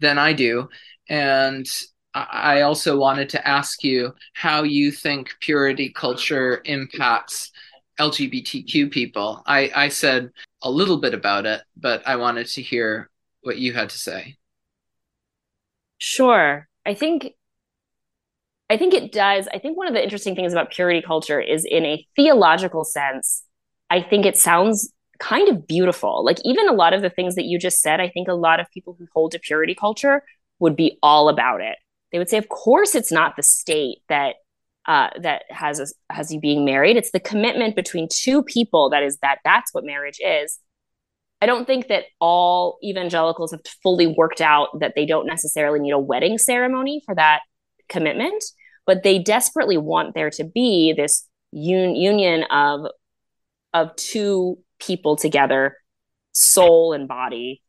than 0.00 0.18
i 0.18 0.32
do 0.32 0.68
and 1.08 1.66
I 2.16 2.62
also 2.62 2.96
wanted 2.96 3.28
to 3.30 3.46
ask 3.46 3.84
you 3.84 4.14
how 4.32 4.62
you 4.62 4.90
think 4.90 5.34
purity 5.40 5.90
culture 5.90 6.62
impacts 6.64 7.52
LGBTQ 8.00 8.90
people. 8.90 9.42
I, 9.46 9.70
I 9.74 9.88
said 9.88 10.30
a 10.62 10.70
little 10.70 10.98
bit 10.98 11.12
about 11.12 11.44
it, 11.44 11.62
but 11.76 12.02
I 12.06 12.16
wanted 12.16 12.46
to 12.48 12.62
hear 12.62 13.10
what 13.42 13.58
you 13.58 13.74
had 13.74 13.90
to 13.90 13.98
say. 13.98 14.36
Sure. 15.98 16.66
I 16.86 16.94
think 16.94 17.32
I 18.68 18.76
think 18.76 18.94
it 18.94 19.12
does. 19.12 19.46
I 19.52 19.58
think 19.58 19.76
one 19.76 19.86
of 19.86 19.94
the 19.94 20.02
interesting 20.02 20.34
things 20.34 20.52
about 20.52 20.70
purity 20.70 21.00
culture 21.00 21.40
is 21.40 21.64
in 21.64 21.84
a 21.84 22.04
theological 22.16 22.84
sense, 22.84 23.44
I 23.90 24.00
think 24.00 24.26
it 24.26 24.36
sounds 24.36 24.92
kind 25.20 25.48
of 25.48 25.68
beautiful. 25.68 26.24
Like 26.24 26.38
even 26.44 26.68
a 26.68 26.72
lot 26.72 26.92
of 26.92 27.02
the 27.02 27.10
things 27.10 27.36
that 27.36 27.44
you 27.44 27.58
just 27.58 27.80
said, 27.80 28.00
I 28.00 28.08
think 28.08 28.26
a 28.26 28.34
lot 28.34 28.58
of 28.58 28.66
people 28.72 28.96
who 28.98 29.06
hold 29.14 29.32
to 29.32 29.38
purity 29.38 29.74
culture 29.74 30.22
would 30.58 30.74
be 30.74 30.98
all 31.02 31.28
about 31.28 31.60
it 31.60 31.76
they 32.12 32.18
would 32.18 32.28
say, 32.28 32.38
of 32.38 32.48
course, 32.48 32.94
it's 32.94 33.12
not 33.12 33.36
the 33.36 33.42
state 33.42 33.98
that 34.08 34.36
uh, 34.86 35.10
that 35.20 35.42
has 35.50 35.80
a, 35.80 35.86
has 36.12 36.32
you 36.32 36.38
being 36.38 36.64
married. 36.64 36.96
It's 36.96 37.10
the 37.10 37.18
commitment 37.20 37.74
between 37.74 38.08
two 38.08 38.42
people 38.42 38.90
that 38.90 39.02
is 39.02 39.18
that 39.18 39.38
that's 39.44 39.74
what 39.74 39.84
marriage 39.84 40.20
is. 40.24 40.58
I 41.42 41.46
don't 41.46 41.66
think 41.66 41.88
that 41.88 42.04
all 42.20 42.78
evangelicals 42.82 43.50
have 43.50 43.60
fully 43.82 44.06
worked 44.06 44.40
out 44.40 44.78
that 44.80 44.94
they 44.94 45.04
don't 45.04 45.26
necessarily 45.26 45.80
need 45.80 45.90
a 45.90 45.98
wedding 45.98 46.38
ceremony 46.38 47.02
for 47.04 47.14
that 47.14 47.40
commitment, 47.88 48.42
but 48.86 49.02
they 49.02 49.18
desperately 49.18 49.76
want 49.76 50.14
there 50.14 50.30
to 50.30 50.44
be 50.44 50.94
this 50.96 51.28
un- 51.52 51.96
union 51.96 52.44
of 52.44 52.86
of 53.74 53.94
two 53.96 54.58
people 54.78 55.16
together, 55.16 55.76
soul 56.32 56.92
and 56.92 57.08
body, 57.08 57.60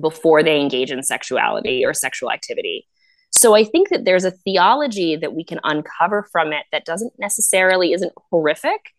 before 0.00 0.42
they 0.42 0.60
engage 0.60 0.90
in 0.90 1.02
sexuality 1.02 1.84
or 1.84 1.92
sexual 1.92 2.30
activity. 2.30 2.86
So 3.32 3.54
I 3.54 3.64
think 3.64 3.88
that 3.88 4.04
there's 4.04 4.24
a 4.24 4.30
theology 4.30 5.16
that 5.16 5.34
we 5.34 5.42
can 5.44 5.58
uncover 5.64 6.28
from 6.30 6.52
it 6.52 6.66
that 6.70 6.84
doesn't 6.84 7.14
necessarily 7.18 7.92
isn't 7.92 8.12
horrific, 8.30 8.94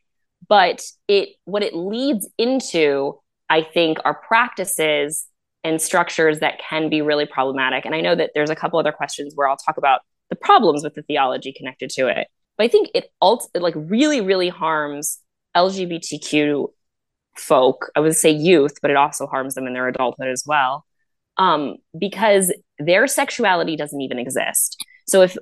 but 0.48 0.82
it 1.08 1.30
what 1.46 1.64
it 1.64 1.76
leads 1.76 2.28
into, 2.38 3.20
I 3.50 3.62
think, 3.62 4.00
are 4.04 4.16
practices 4.16 5.28
and 5.64 5.82
structures 5.82 6.40
that 6.40 6.60
can 6.60 6.90
be 6.90 7.02
really 7.02 7.26
problematic. 7.26 7.86
And 7.86 7.96
I 7.96 8.02
know 8.02 8.16
that 8.16 8.32
there's 8.34 8.50
a 8.50 8.56
couple 8.56 8.80
other 8.80 8.92
questions 8.92 9.34
where 9.36 9.48
I'll 9.48 9.56
talk 9.56 9.78
about 9.78 10.02
the 10.30 10.36
problems 10.36 10.84
with 10.84 10.96
the 10.96 11.04
theology 11.04 11.54
connected 11.54 11.90
to 11.92 12.08
it. 12.08 12.28
But 12.58 12.66
I 12.66 12.68
think 12.68 12.90
it, 12.94 13.12
ult- 13.22 13.50
it 13.54 13.62
like 13.62 13.76
really, 13.78 14.20
really 14.20 14.50
harms 14.50 15.20
LGBTQ 15.56 16.68
folk. 17.38 17.92
I 17.96 18.00
would 18.00 18.16
say 18.16 18.32
youth, 18.32 18.80
but 18.82 18.92
it 18.92 18.98
also 18.98 19.28
harms 19.28 19.56
them 19.56 19.68
in 19.68 19.74
their 19.74 19.88
adulthood 19.88 20.28
as 20.28 20.44
well 20.46 20.86
um, 21.38 21.78
because 21.98 22.54
their 22.80 23.08
sexuality 23.08 23.76
doesn't 23.76 24.02
even 24.02 24.20
exist. 24.20 24.84
So 25.08 25.22
if 25.22 25.38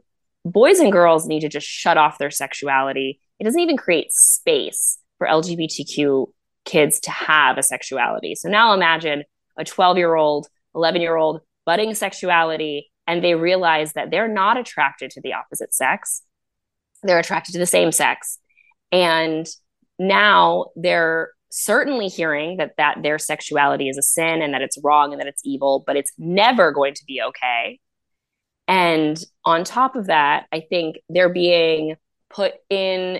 boys 0.45 0.79
and 0.79 0.91
girls 0.91 1.27
need 1.27 1.41
to 1.41 1.49
just 1.49 1.67
shut 1.67 1.97
off 1.97 2.17
their 2.17 2.31
sexuality, 2.31 3.19
it 3.39 3.43
doesn't 3.43 3.59
even 3.59 3.77
create 3.77 4.11
space 4.11 4.97
for 5.17 5.27
LGBTQ 5.27 6.27
kids 6.65 6.99
to 7.01 7.11
have 7.11 7.57
a 7.57 7.63
sexuality. 7.63 8.35
So 8.35 8.49
now 8.49 8.73
imagine 8.73 9.23
a 9.57 9.63
12 9.63 9.97
year 9.97 10.15
old, 10.15 10.47
11 10.75 11.01
year 11.01 11.15
old 11.15 11.41
budding 11.65 11.93
sexuality, 11.93 12.91
and 13.07 13.23
they 13.23 13.35
realize 13.35 13.93
that 13.93 14.11
they're 14.11 14.27
not 14.27 14.57
attracted 14.57 15.11
to 15.11 15.21
the 15.21 15.33
opposite 15.33 15.73
sex, 15.73 16.21
they're 17.03 17.19
attracted 17.19 17.53
to 17.53 17.59
the 17.59 17.65
same 17.65 17.91
sex. 17.91 18.37
And 18.91 19.47
now 19.97 20.67
they're 20.75 21.31
certainly 21.51 22.07
hearing 22.07 22.57
that 22.57 22.71
that 22.77 23.03
their 23.03 23.19
sexuality 23.19 23.89
is 23.89 23.97
a 23.97 24.01
sin 24.01 24.41
and 24.41 24.53
that 24.53 24.61
it's 24.61 24.77
wrong 24.83 25.11
and 25.11 25.19
that 25.19 25.27
it's 25.27 25.41
evil 25.45 25.83
but 25.85 25.95
it's 25.95 26.11
never 26.17 26.71
going 26.71 26.93
to 26.93 27.03
be 27.05 27.21
okay. 27.21 27.79
And 28.67 29.21
on 29.45 29.63
top 29.63 29.95
of 29.95 30.07
that 30.07 30.45
i 30.51 30.61
think 30.61 30.97
they're 31.09 31.29
being 31.29 31.95
put 32.29 32.53
in 32.69 33.19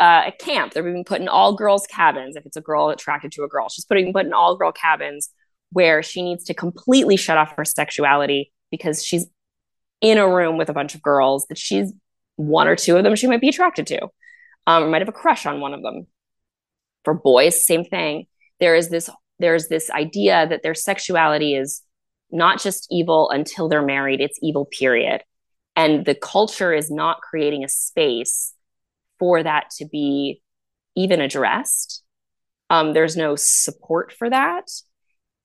uh, 0.00 0.24
a 0.26 0.32
camp. 0.32 0.72
They're 0.72 0.82
being 0.82 1.04
put 1.04 1.20
in 1.20 1.28
all 1.28 1.54
girls 1.54 1.86
cabins. 1.86 2.34
If 2.34 2.44
it's 2.46 2.56
a 2.56 2.60
girl 2.60 2.88
attracted 2.88 3.32
to 3.32 3.44
a 3.44 3.48
girl 3.48 3.68
she's 3.68 3.84
putting 3.84 4.12
put 4.12 4.26
in 4.26 4.32
all 4.32 4.56
girl 4.56 4.72
cabins 4.72 5.30
where 5.70 6.02
she 6.02 6.22
needs 6.22 6.44
to 6.44 6.54
completely 6.54 7.16
shut 7.16 7.36
off 7.36 7.54
her 7.56 7.64
sexuality 7.64 8.52
because 8.70 9.04
she's 9.04 9.26
in 10.00 10.18
a 10.18 10.28
room 10.28 10.56
with 10.56 10.68
a 10.68 10.72
bunch 10.72 10.94
of 10.94 11.02
girls 11.02 11.46
that 11.48 11.58
she's 11.58 11.92
one 12.36 12.68
or 12.68 12.76
two 12.76 12.96
of 12.96 13.04
them 13.04 13.14
she 13.14 13.26
might 13.26 13.40
be 13.40 13.48
attracted 13.48 13.86
to 13.86 14.00
um, 14.66 14.84
or 14.84 14.88
might 14.88 15.00
have 15.00 15.08
a 15.08 15.12
crush 15.12 15.46
on 15.46 15.60
one 15.60 15.74
of 15.74 15.82
them 15.82 16.06
for 17.04 17.14
boys 17.14 17.64
same 17.64 17.84
thing. 17.84 18.26
There 18.60 18.74
is 18.74 18.88
this 18.88 19.10
there's 19.38 19.68
this 19.68 19.90
idea 19.90 20.46
that 20.48 20.62
their 20.62 20.74
sexuality 20.74 21.54
is 21.54 21.82
not 22.30 22.60
just 22.60 22.86
evil 22.90 23.30
until 23.30 23.68
they're 23.68 23.82
married 23.82 24.20
it's 24.20 24.38
evil 24.42 24.64
period. 24.64 25.22
And 25.76 26.04
the 26.04 26.14
culture 26.14 26.72
is 26.72 26.90
not 26.90 27.20
creating 27.20 27.64
a 27.64 27.68
space 27.68 28.52
for 29.18 29.42
that 29.42 29.70
to 29.78 29.86
be 29.86 30.40
even 30.94 31.20
addressed. 31.20 32.02
Um, 32.70 32.92
there's 32.92 33.16
no 33.16 33.34
support 33.36 34.12
for 34.12 34.30
that. 34.30 34.70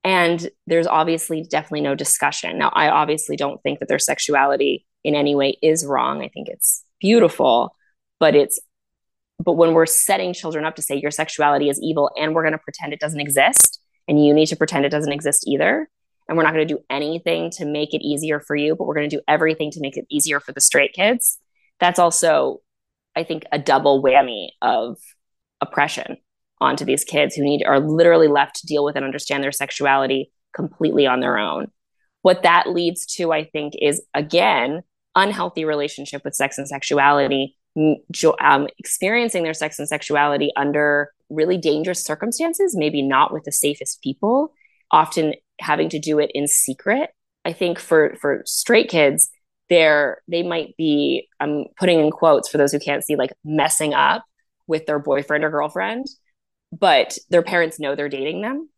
And 0.03 0.49
there's 0.67 0.87
obviously 0.87 1.43
definitely 1.43 1.81
no 1.81 1.95
discussion. 1.95 2.57
Now 2.57 2.71
i 2.73 2.89
obviously 2.89 3.35
don't 3.35 3.61
think 3.63 3.79
that 3.79 3.89
their 3.89 3.99
sexuality 3.99 4.85
in 5.03 5.15
any 5.15 5.35
way 5.35 5.57
is 5.61 5.85
wrong. 5.85 6.23
I 6.23 6.29
think 6.29 6.47
it's 6.47 6.83
beautiful 6.99 7.75
but 8.19 8.35
it's 8.35 8.59
but 9.43 9.53
when 9.53 9.73
we're 9.73 9.85
setting 9.85 10.33
children 10.33 10.65
up 10.65 10.75
to 10.75 10.81
say 10.81 10.95
your 10.95 11.11
sexuality 11.11 11.69
is 11.69 11.79
evil 11.81 12.11
and 12.17 12.33
we're 12.33 12.43
going 12.43 12.53
to 12.53 12.57
pretend 12.59 12.93
it 12.93 12.99
doesn't 12.99 13.19
exist 13.19 13.81
and 14.07 14.23
you 14.23 14.33
need 14.33 14.47
to 14.47 14.55
pretend 14.55 14.85
it 14.85 14.89
doesn't 14.89 15.13
exist 15.13 15.45
either 15.47 15.89
and 16.27 16.37
we're 16.37 16.43
not 16.43 16.53
going 16.53 16.67
to 16.67 16.73
do 16.73 16.81
anything 16.89 17.49
to 17.49 17.65
make 17.65 17.93
it 17.93 18.01
easier 18.01 18.39
for 18.39 18.55
you 18.55 18.75
but 18.75 18.85
we're 18.85 18.95
going 18.95 19.09
to 19.09 19.15
do 19.15 19.21
everything 19.27 19.71
to 19.71 19.79
make 19.81 19.97
it 19.97 20.05
easier 20.09 20.39
for 20.39 20.51
the 20.51 20.61
straight 20.61 20.93
kids 20.93 21.37
that's 21.79 21.99
also 21.99 22.61
i 23.15 23.23
think 23.23 23.43
a 23.51 23.59
double 23.59 24.03
whammy 24.03 24.49
of 24.61 24.97
oppression 25.61 26.17
onto 26.61 26.85
these 26.85 27.03
kids 27.03 27.35
who 27.35 27.43
need 27.43 27.63
are 27.65 27.79
literally 27.79 28.27
left 28.27 28.55
to 28.55 28.67
deal 28.67 28.83
with 28.83 28.95
and 28.95 29.05
understand 29.05 29.43
their 29.43 29.51
sexuality 29.51 30.31
completely 30.53 31.07
on 31.07 31.19
their 31.19 31.37
own. 31.37 31.67
What 32.21 32.43
that 32.43 32.69
leads 32.69 33.05
to 33.15 33.31
i 33.31 33.45
think 33.45 33.73
is 33.81 34.01
again 34.13 34.81
unhealthy 35.15 35.65
relationship 35.65 36.21
with 36.23 36.35
sex 36.35 36.57
and 36.57 36.67
sexuality, 36.67 37.57
um, 38.41 38.67
experiencing 38.77 39.43
their 39.43 39.53
sex 39.53 39.79
and 39.79 39.87
sexuality 39.87 40.51
under 40.55 41.11
really 41.29 41.57
dangerous 41.57 42.03
circumstances, 42.03 42.75
maybe 42.75 43.01
not 43.01 43.33
with 43.33 43.43
the 43.43 43.51
safest 43.51 44.01
people, 44.01 44.53
often 44.91 45.33
having 45.59 45.89
to 45.89 45.99
do 45.99 46.19
it 46.19 46.31
in 46.33 46.47
secret. 46.47 47.11
I 47.45 47.53
think 47.53 47.79
for 47.79 48.15
for 48.21 48.41
straight 48.45 48.89
kids, 48.89 49.29
they're 49.69 50.21
they 50.27 50.43
might 50.43 50.75
be 50.77 51.27
I'm 51.39 51.65
putting 51.77 51.99
in 51.99 52.11
quotes 52.11 52.49
for 52.49 52.57
those 52.57 52.71
who 52.71 52.79
can't 52.79 53.03
see 53.03 53.15
like 53.15 53.31
messing 53.43 53.93
up 53.93 54.23
with 54.67 54.85
their 54.85 54.99
boyfriend 54.99 55.43
or 55.43 55.49
girlfriend, 55.49 56.05
but 56.71 57.17
their 57.29 57.41
parents 57.41 57.79
know 57.79 57.95
they're 57.95 58.09
dating 58.09 58.41
them. 58.41 58.69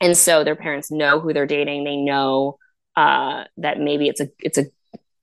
And 0.00 0.16
so 0.16 0.44
their 0.44 0.56
parents 0.56 0.90
know 0.90 1.20
who 1.20 1.32
they're 1.32 1.46
dating. 1.46 1.84
They 1.84 1.96
know 1.96 2.58
uh, 2.96 3.44
that 3.58 3.78
maybe 3.78 4.08
it's 4.08 4.20
a 4.20 4.28
it's 4.40 4.58
a 4.58 4.66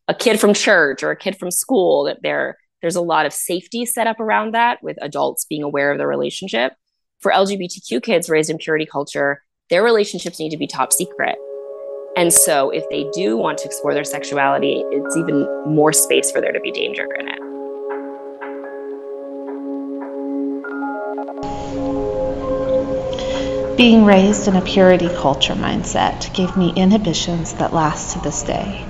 a 0.08 0.14
kid 0.14 0.40
from 0.40 0.54
church 0.54 1.04
or 1.04 1.12
a 1.12 1.18
kid 1.18 1.38
from 1.38 1.52
school 1.52 2.06
that 2.06 2.20
they're 2.22 2.58
there's 2.82 2.96
a 2.96 3.02
lot 3.02 3.26
of 3.26 3.34
safety 3.34 3.86
set 3.86 4.08
up 4.08 4.20
around 4.20 4.54
that 4.54 4.82
with 4.84 4.98
adults 5.02 5.46
being 5.46 5.64
aware 5.64 5.92
of 5.92 5.98
the 5.98 6.08
relationship. 6.08 6.74
For 7.20 7.32
LGBTQ 7.32 8.04
kids 8.04 8.30
raised 8.30 8.50
in 8.50 8.58
purity 8.58 8.86
culture, 8.86 9.44
their 9.70 9.84
relationships 9.84 10.40
need 10.40 10.52
to 10.52 10.58
be 10.58 10.68
top 10.68 10.94
secret. 10.94 11.38
And 12.16 12.32
so 12.32 12.70
if 12.70 12.88
they 12.90 13.10
do 13.14 13.38
want 13.38 13.58
to 13.60 13.66
explore 13.66 13.94
their 13.94 14.04
sexuality, 14.04 14.84
it's 14.92 15.18
even 15.18 15.48
more 15.66 15.94
space 15.94 16.32
for 16.32 16.42
there 16.42 16.52
to 16.52 16.60
be 16.60 16.72
danger 16.72 17.08
in 17.20 17.28
it. 17.28 17.40
Being 23.78 24.06
raised 24.06 24.48
in 24.48 24.56
a 24.56 24.62
purity 24.62 25.08
culture 25.08 25.54
mindset 25.54 26.34
gave 26.34 26.58
me 26.58 26.74
inhibitions 26.76 27.54
that 27.54 27.74
last 27.74 28.14
to 28.14 28.20
this 28.22 28.42
day. 28.42 28.84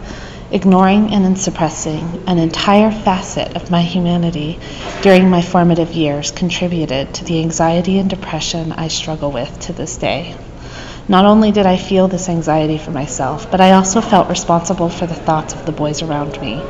Ignoring 0.50 1.14
and 1.14 1.38
suppressing 1.38 2.24
an 2.26 2.38
entire 2.38 2.90
facet 2.90 3.58
of 3.58 3.70
my 3.70 3.82
humanity 3.82 4.58
during 5.02 5.30
my 5.30 5.42
formative 5.42 5.92
years 5.92 6.32
contributed 6.32 7.14
to 7.16 7.26
the 7.26 7.42
anxiety 7.42 8.00
and 8.00 8.10
depression 8.10 8.72
I 8.72 8.88
struggle 8.88 9.30
with 9.30 9.60
to 9.62 9.74
this 9.74 9.98
day. 9.98 10.36
Not 11.10 11.26
only 11.26 11.52
did 11.52 11.66
I 11.66 11.76
feel 11.76 12.08
this 12.08 12.30
anxiety 12.30 12.78
for 12.78 12.92
myself, 12.92 13.52
but 13.52 13.60
I 13.60 13.74
also 13.74 14.00
felt 14.00 14.30
responsible 14.30 14.88
for 14.88 15.06
the 15.06 15.14
thoughts 15.14 15.54
of 15.54 15.66
the 15.66 15.74
boys 15.74 16.02
around 16.02 16.40
me 16.40 16.62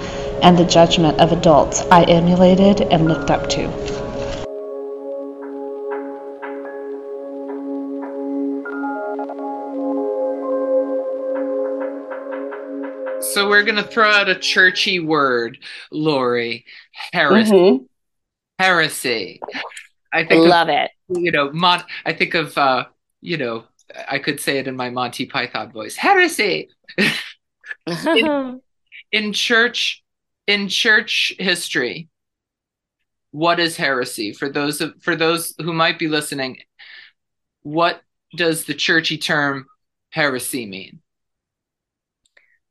and 0.41 0.57
the 0.57 0.65
judgment 0.65 1.19
of 1.19 1.31
adults 1.31 1.83
I 1.91 2.03
emulated 2.03 2.81
and 2.81 3.07
looked 3.07 3.29
up 3.29 3.47
to. 3.51 3.86
So 13.37 13.47
we're 13.47 13.61
gonna 13.61 13.83
throw 13.83 14.09
out 14.09 14.29
a 14.29 14.39
churchy 14.39 14.99
word, 14.99 15.59
Lori. 15.91 16.65
Heresy. 17.13 17.51
Mm-hmm. 17.51 17.83
Heresy. 18.57 19.39
I 20.11 20.25
think 20.25 20.47
love 20.47 20.69
of, 20.69 20.73
it. 20.73 20.91
You 21.09 21.31
know, 21.31 21.51
Mon- 21.51 21.83
I 22.03 22.13
think 22.13 22.33
of 22.33 22.57
uh, 22.57 22.85
you 23.21 23.37
know, 23.37 23.65
I 24.09 24.17
could 24.17 24.39
say 24.39 24.57
it 24.57 24.67
in 24.67 24.75
my 24.75 24.89
Monty 24.89 25.27
Python 25.27 25.71
voice. 25.71 25.95
Heresy. 25.95 26.69
in, 27.85 28.59
in 29.11 29.33
church, 29.33 30.03
in 30.47 30.67
church 30.67 31.35
history, 31.37 32.09
what 33.29 33.59
is 33.59 33.77
heresy? 33.77 34.33
For 34.33 34.49
those 34.49 34.81
of, 34.81 34.95
for 35.03 35.15
those 35.15 35.53
who 35.59 35.73
might 35.73 35.99
be 35.99 36.07
listening, 36.07 36.57
what 37.61 38.01
does 38.35 38.63
the 38.63 38.73
churchy 38.73 39.19
term 39.19 39.67
heresy 40.09 40.65
mean? 40.65 41.01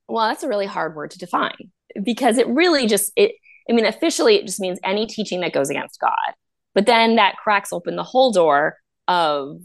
Well, 0.08 0.28
that's 0.28 0.42
a 0.42 0.48
really 0.48 0.66
hard 0.66 0.94
word 0.94 1.10
to 1.12 1.18
define 1.18 1.70
because 2.02 2.38
it 2.38 2.46
really 2.48 2.86
just 2.86 3.12
it 3.16 3.32
I 3.68 3.72
mean 3.72 3.86
officially 3.86 4.36
it 4.36 4.46
just 4.46 4.60
means 4.60 4.78
any 4.84 5.06
teaching 5.06 5.40
that 5.40 5.52
goes 5.52 5.70
against 5.70 6.00
God. 6.00 6.34
But 6.74 6.86
then 6.86 7.16
that 7.16 7.36
cracks 7.36 7.72
open 7.72 7.96
the 7.96 8.04
whole 8.04 8.32
door 8.32 8.76
of 9.08 9.60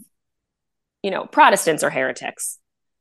you 1.02 1.10
know, 1.10 1.26
Protestants 1.26 1.82
are 1.82 1.90
heretics 1.90 2.58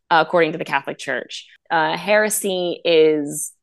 uh, 0.09 0.23
according 0.25 0.51
to 0.51 0.57
the 0.57 0.65
Catholic 0.65 0.97
Church. 0.97 1.47
Uh, 1.69 1.95
heresy 1.95 2.81
is 2.83 3.53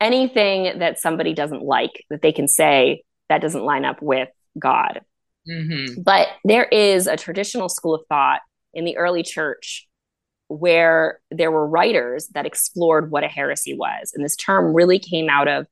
anything 0.00 0.78
that 0.80 0.98
somebody 0.98 1.34
doesn't 1.34 1.62
like 1.62 2.04
that 2.10 2.20
they 2.20 2.32
can 2.32 2.48
say 2.48 3.02
that 3.28 3.40
doesn't 3.40 3.64
line 3.64 3.84
up 3.84 4.02
with 4.02 4.28
God. 4.58 5.02
Mm-hmm. 5.48 6.02
But 6.02 6.28
there 6.44 6.64
is 6.64 7.06
a 7.06 7.16
traditional 7.16 7.68
school 7.68 7.94
of 7.94 8.02
thought 8.08 8.40
in 8.72 8.84
the 8.84 8.96
early 8.96 9.22
church 9.22 9.86
where 10.54 11.20
there 11.30 11.50
were 11.50 11.66
writers 11.66 12.28
that 12.28 12.46
explored 12.46 13.10
what 13.10 13.24
a 13.24 13.28
heresy 13.28 13.74
was. 13.74 14.12
And 14.14 14.24
this 14.24 14.36
term 14.36 14.74
really 14.74 14.98
came 14.98 15.28
out 15.28 15.48
of 15.48 15.66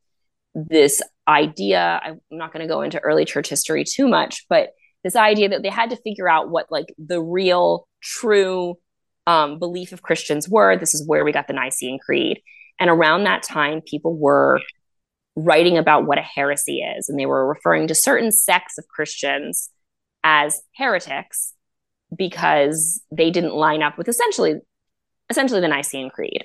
this 0.55 1.01
idea. 1.29 2.01
I'm 2.05 2.21
not 2.31 2.53
going 2.53 2.66
to 2.66 2.73
go 2.73 2.83
into 2.83 2.99
early 3.01 3.25
church 3.25 3.49
history 3.49 3.85
too 3.85 4.09
much, 4.09 4.45
but 4.49 4.71
this 5.05 5.16
idea 5.16 5.49
that 5.51 5.62
they 5.62 5.68
had 5.68 5.90
to 5.90 5.97
figure 5.97 6.29
out 6.29 6.51
what 6.51 6.66
like 6.71 6.87
the 6.99 7.21
real 7.21 7.88
true 8.03 8.77
um, 9.27 9.59
belief 9.59 9.92
of 9.92 10.03
Christians 10.03 10.49
were. 10.49 10.77
This 10.77 10.95
is 10.95 11.07
where 11.07 11.25
we 11.25 11.33
got 11.33 11.47
the 11.47 11.53
Nicene 11.53 11.99
Creed. 11.99 12.40
And 12.81 12.90
around 12.90 13.25
that 13.25 13.42
time, 13.42 13.81
people 13.81 14.16
were 14.16 14.61
writing 15.37 15.79
about 15.79 16.07
what 16.07 16.18
a 16.18 16.23
heresy 16.23 16.81
is, 16.81 17.09
and 17.09 17.18
they 17.18 17.27
were 17.27 17.47
referring 17.47 17.87
to 17.88 17.95
certain 17.95 18.33
sects 18.33 18.79
of 18.79 18.88
Christians 18.88 19.71
as 20.25 20.61
heretics 20.77 21.55
because 22.16 23.03
they 23.11 23.31
didn't 23.31 23.55
line 23.55 23.83
up 23.83 23.97
with 23.97 24.09
essentially 24.09 24.57
essentially 25.33 25.61
the 25.61 25.68
Nicene 25.68 26.11
Creed 26.11 26.45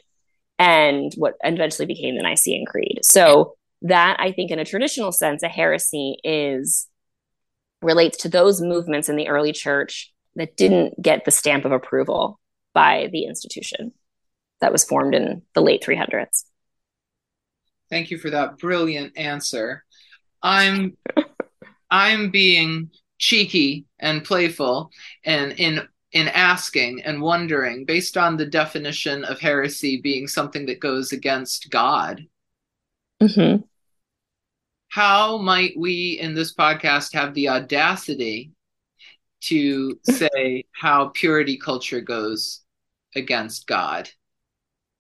and 0.58 1.14
what 1.18 1.36
eventually 1.44 1.86
became 1.86 2.16
the 2.16 2.24
Nicene 2.24 2.66
Creed. 2.66 3.00
So 3.04 3.56
that 3.84 4.18
I 4.20 4.32
think 4.32 4.50
in 4.50 4.60
a 4.60 4.66
traditional 4.66 5.12
sense 5.12 5.44
a 5.44 5.48
heresy 5.48 6.18
is 6.24 6.88
relates 7.82 8.18
to 8.18 8.30
those 8.30 8.60
movements 8.62 9.08
in 9.08 9.18
the 9.18 9.28
early 9.28 9.52
church 9.52 10.12
that 10.36 10.58
didn't 10.58 11.00
get 11.02 11.26
the 11.26 11.32
stamp 11.32 11.66
of 11.66 11.72
approval 11.72 12.40
by 12.74 13.10
the 13.12 13.26
institution 13.26 13.92
that 14.62 14.72
was 14.72 14.84
formed 14.84 15.14
in 15.14 15.44
the 15.54 15.62
late 15.62 15.84
300s. 15.84 16.46
Thank 17.90 18.10
you 18.10 18.18
for 18.18 18.32
that 18.32 18.58
brilliant 18.58 19.18
answer. 19.18 19.84
I'm 20.42 20.98
I'm 21.92 22.32
being 22.32 22.90
cheeky 23.20 23.86
and 24.00 24.24
playful 24.24 24.92
and 25.24 25.54
in 25.54 25.88
in 26.12 26.28
asking 26.30 27.02
and 27.04 27.22
wondering 27.22 27.86
based 27.86 28.18
on 28.18 28.38
the 28.38 28.46
definition 28.46 29.24
of 29.26 29.40
heresy 29.40 30.00
being 30.02 30.28
something 30.28 30.66
that 30.66 30.80
goes 30.80 31.12
against 31.12 31.70
God. 31.70 32.26
Mm-hmm. 33.22 33.64
How 34.90 35.38
might 35.38 35.74
we 35.78 36.18
in 36.20 36.34
this 36.34 36.54
podcast 36.54 37.14
have 37.14 37.34
the 37.34 37.50
audacity 37.50 38.52
to 39.42 40.00
say 40.04 40.66
how 40.72 41.10
purity 41.10 41.58
culture 41.58 42.02
goes 42.02 42.62
against 43.16 43.68
God? 43.68 44.10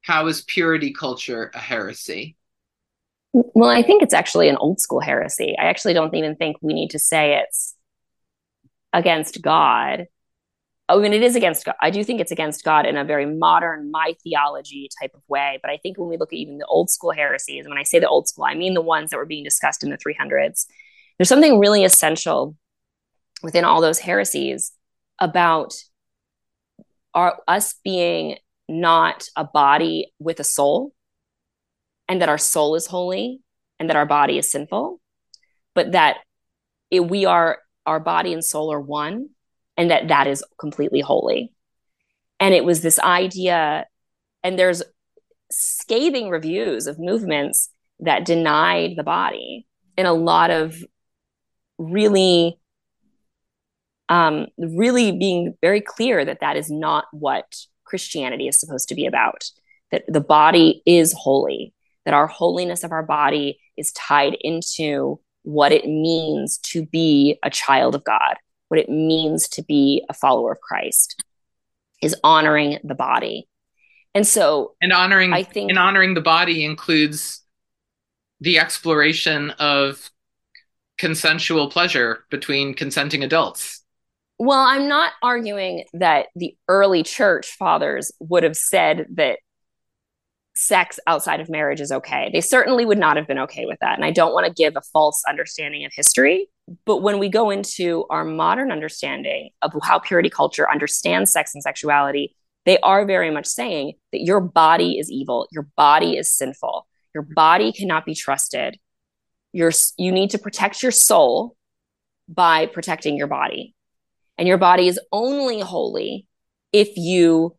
How 0.01 0.27
is 0.27 0.41
purity 0.41 0.93
culture 0.93 1.51
a 1.53 1.59
heresy? 1.59 2.35
Well, 3.33 3.69
I 3.69 3.81
think 3.81 4.03
it's 4.03 4.13
actually 4.13 4.49
an 4.49 4.57
old 4.57 4.79
school 4.79 4.99
heresy. 4.99 5.55
I 5.59 5.65
actually 5.65 5.93
don't 5.93 6.15
even 6.15 6.35
think 6.35 6.57
we 6.61 6.73
need 6.73 6.91
to 6.91 6.99
say 6.99 7.35
it's 7.35 7.75
against 8.93 9.41
God. 9.41 10.07
I 10.89 10.97
mean, 10.97 11.13
it 11.13 11.21
is 11.21 11.35
against 11.35 11.65
God. 11.65 11.75
I 11.81 11.89
do 11.89 12.03
think 12.03 12.21
it's 12.21 12.31
against 12.31 12.63
God 12.63 12.85
in 12.85 12.95
a 12.95 13.03
very 13.03 13.25
modern, 13.25 13.91
my 13.91 14.15
theology 14.23 14.89
type 15.01 15.11
of 15.13 15.21
way. 15.27 15.59
But 15.61 15.69
I 15.69 15.77
think 15.77 15.97
when 15.97 16.07
we 16.07 16.17
look 16.17 16.31
at 16.31 16.37
even 16.37 16.59
the 16.59 16.65
old 16.65 16.89
school 16.89 17.11
heresies, 17.11 17.65
and 17.65 17.69
when 17.69 17.77
I 17.77 17.83
say 17.83 17.99
the 17.99 18.07
old 18.07 18.29
school, 18.29 18.45
I 18.45 18.55
mean 18.55 18.73
the 18.73 18.81
ones 18.81 19.09
that 19.09 19.17
were 19.17 19.25
being 19.25 19.43
discussed 19.43 19.83
in 19.83 19.89
the 19.89 19.97
300s, 19.97 20.65
there's 21.17 21.27
something 21.27 21.59
really 21.59 21.83
essential 21.83 22.55
within 23.43 23.65
all 23.65 23.81
those 23.81 23.99
heresies 23.99 24.71
about 25.19 25.75
our, 27.13 27.39
us 27.47 27.75
being 27.83 28.37
not 28.69 29.27
a 29.35 29.43
body 29.43 30.13
with 30.19 30.39
a 30.39 30.43
soul, 30.43 30.93
and 32.07 32.21
that 32.21 32.29
our 32.29 32.37
soul 32.37 32.75
is 32.75 32.87
holy, 32.87 33.41
and 33.79 33.89
that 33.89 33.97
our 33.97 34.05
body 34.05 34.37
is 34.37 34.49
sinful, 34.49 35.01
but 35.75 35.91
that 35.91 36.17
it, 36.91 37.01
we 37.01 37.25
are, 37.25 37.59
our 37.85 37.99
body 37.99 38.31
and 38.31 38.43
soul 38.43 38.71
are 38.71 38.79
one 38.79 39.29
and 39.77 39.91
that 39.91 40.07
that 40.07 40.27
is 40.27 40.43
completely 40.59 41.01
holy. 41.01 41.53
And 42.39 42.53
it 42.53 42.65
was 42.65 42.81
this 42.81 42.99
idea, 42.99 43.85
and 44.43 44.59
there's 44.59 44.83
scathing 45.51 46.29
reviews 46.29 46.87
of 46.87 46.99
movements 46.99 47.69
that 47.99 48.25
denied 48.25 48.95
the 48.95 49.03
body 49.03 49.65
and 49.97 50.07
a 50.07 50.13
lot 50.13 50.51
of 50.51 50.83
really 51.77 52.59
um, 54.09 54.47
really 54.57 55.11
being 55.11 55.55
very 55.61 55.81
clear 55.81 56.23
that 56.23 56.39
that 56.39 56.55
is 56.57 56.69
not 56.69 57.05
what 57.11 57.55
christianity 57.83 58.47
is 58.47 58.59
supposed 58.59 58.89
to 58.89 58.95
be 58.95 59.05
about 59.05 59.45
that 59.91 60.03
the 60.07 60.21
body 60.21 60.81
is 60.85 61.13
holy 61.17 61.73
that 62.05 62.13
our 62.13 62.27
holiness 62.27 62.83
of 62.83 62.91
our 62.91 63.03
body 63.03 63.59
is 63.77 63.91
tied 63.93 64.35
into 64.41 65.19
what 65.43 65.71
it 65.71 65.85
means 65.85 66.57
to 66.57 66.85
be 66.85 67.39
a 67.43 67.49
child 67.49 67.95
of 67.95 68.03
god 68.03 68.35
what 68.67 68.79
it 68.79 68.89
means 68.89 69.47
to 69.49 69.63
be 69.63 70.03
a 70.09 70.13
follower 70.13 70.53
of 70.53 70.61
Christ 70.61 71.23
is 72.01 72.15
honoring 72.23 72.79
the 72.83 72.95
body. 72.95 73.47
And 74.13 74.25
so 74.25 74.75
and 74.81 74.91
honoring 74.91 75.33
I 75.33 75.43
think 75.43 75.69
and 75.69 75.79
honoring 75.79 76.13
the 76.13 76.21
body 76.21 76.65
includes 76.65 77.41
the 78.39 78.59
exploration 78.59 79.51
of 79.51 80.11
consensual 80.97 81.69
pleasure 81.69 82.25
between 82.29 82.73
consenting 82.73 83.23
adults. 83.23 83.83
Well, 84.39 84.59
I'm 84.59 84.87
not 84.87 85.13
arguing 85.23 85.85
that 85.93 86.27
the 86.35 86.55
early 86.67 87.03
church 87.03 87.47
fathers 87.47 88.11
would 88.19 88.43
have 88.43 88.55
said 88.55 89.07
that 89.15 89.39
sex 90.55 90.99
outside 91.07 91.39
of 91.39 91.49
marriage 91.49 91.81
is 91.81 91.91
okay. 91.91 92.29
They 92.33 92.41
certainly 92.41 92.85
would 92.85 92.97
not 92.97 93.17
have 93.17 93.27
been 93.27 93.39
okay 93.39 93.65
with 93.65 93.79
that. 93.81 93.95
And 93.95 94.05
I 94.05 94.11
don't 94.11 94.33
want 94.33 94.47
to 94.47 94.53
give 94.53 94.75
a 94.75 94.81
false 94.93 95.23
understanding 95.27 95.85
of 95.85 95.91
history. 95.95 96.49
But 96.85 96.97
when 96.97 97.19
we 97.19 97.29
go 97.29 97.49
into 97.49 98.05
our 98.09 98.25
modern 98.25 98.71
understanding 98.71 99.51
of 99.61 99.71
how 99.83 99.99
purity 99.99 100.29
culture 100.29 100.69
understands 100.69 101.31
sex 101.31 101.53
and 101.53 101.63
sexuality, 101.63 102.35
they 102.65 102.77
are 102.79 103.05
very 103.05 103.31
much 103.31 103.45
saying 103.45 103.93
that 104.11 104.21
your 104.21 104.41
body 104.41 104.99
is 104.99 105.09
evil, 105.09 105.47
your 105.51 105.69
body 105.77 106.17
is 106.17 106.29
sinful, 106.29 106.85
your 107.13 107.23
body 107.23 107.71
cannot 107.71 108.05
be 108.05 108.13
trusted. 108.13 108.77
You're, 109.53 109.71
you 109.97 110.11
need 110.11 110.31
to 110.31 110.37
protect 110.37 110.83
your 110.83 110.91
soul 110.91 111.55
by 112.27 112.65
protecting 112.65 113.15
your 113.15 113.27
body. 113.27 113.73
And 114.37 114.47
your 114.47 114.57
body 114.57 114.87
is 114.87 114.99
only 115.11 115.61
holy 115.61 116.27
if 116.73 116.95
you 116.97 117.55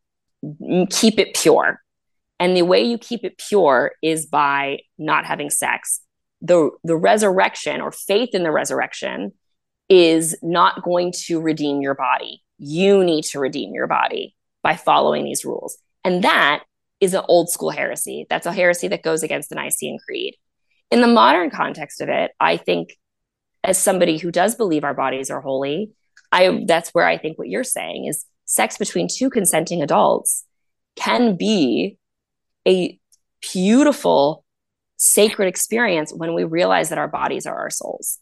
keep 0.91 1.19
it 1.19 1.35
pure. 1.35 1.81
And 2.39 2.57
the 2.57 2.63
way 2.63 2.83
you 2.83 2.99
keep 2.99 3.25
it 3.25 3.39
pure 3.39 3.93
is 4.03 4.27
by 4.27 4.81
not 4.97 5.25
having 5.25 5.51
sex. 5.51 6.01
The, 6.41 6.71
the 6.85 6.97
resurrection 6.97 7.81
or 7.81 7.91
faith 7.91 8.31
in 8.33 8.43
the 8.43 8.53
resurrection 8.53 9.33
is 9.89 10.37
not 10.43 10.83
going 10.83 11.13
to 11.27 11.41
redeem 11.41 11.81
your 11.81 11.95
body. 11.95 12.43
You 12.59 13.05
need 13.05 13.25
to 13.27 13.41
redeem 13.41 13.73
your 13.73 13.87
body 13.87 14.35
by 14.63 14.77
following 14.77 15.25
these 15.25 15.45
rules. 15.45 15.79
And 16.05 16.23
that 16.25 16.65
is 17.01 17.15
an 17.15 17.25
old 17.29 17.49
school 17.49 17.71
heresy. 17.71 18.27
That's 18.29 18.47
a 18.47 18.53
heresy 18.53 18.89
that 18.89 19.03
goes 19.03 19.23
against 19.23 19.49
the 19.49 19.55
Nicene 19.55 19.99
Creed. 20.05 20.35
In 20.91 21.01
the 21.01 21.07
modern 21.07 21.51
context 21.51 22.01
of 22.01 22.09
it, 22.09 22.33
I 22.41 22.57
think 22.57 22.97
as 23.65 23.79
somebody 23.79 24.19
who 24.19 24.31
does 24.31 24.55
believe 24.55 24.85
our 24.85 24.95
bodies 24.95 25.31
are 25.31 25.41
holy, 25.41 25.91
I 26.33 26.65
that's 26.67 26.91
where 26.91 27.07
I 27.07 27.19
think 27.19 27.39
what 27.39 27.49
you're 27.49 27.65
saying 27.65 28.07
is 28.07 28.25
sex 28.45 28.79
between 28.79 29.09
two 29.09 29.31
consenting 29.31 29.83
adults 29.83 30.45
can 30.97 31.37
be 31.37 31.99
a 32.67 32.99
beautiful 33.53 34.45
sacred 34.99 35.47
experience 35.47 36.13
when 36.13 36.35
we 36.35 36.45
realize 36.45 36.91
that 36.91 36.99
our 36.99 37.09
bodies 37.09 37.47
are 37.47 37.57
our 37.57 37.71
souls 37.71 38.19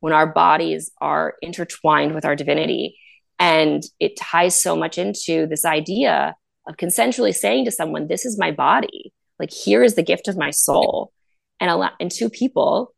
when 0.00 0.12
our 0.12 0.26
bodies 0.26 0.90
are 1.00 1.34
intertwined 1.42 2.14
with 2.14 2.24
our 2.24 2.36
divinity 2.36 2.96
and 3.38 3.82
it 4.00 4.16
ties 4.16 4.60
so 4.60 4.76
much 4.76 4.98
into 4.98 5.46
this 5.46 5.64
idea 5.64 6.34
of 6.66 6.76
consensually 6.76 7.34
saying 7.34 7.64
to 7.64 7.70
someone, 7.70 8.08
This 8.08 8.24
is 8.24 8.38
my 8.38 8.50
body. 8.50 9.12
Like, 9.38 9.52
here 9.52 9.82
is 9.82 9.94
the 9.94 10.02
gift 10.02 10.28
of 10.28 10.36
my 10.36 10.50
soul. 10.50 11.12
And, 11.60 11.70
a 11.70 11.76
lot, 11.76 11.94
and 12.00 12.10
two 12.10 12.30
people 12.30 12.94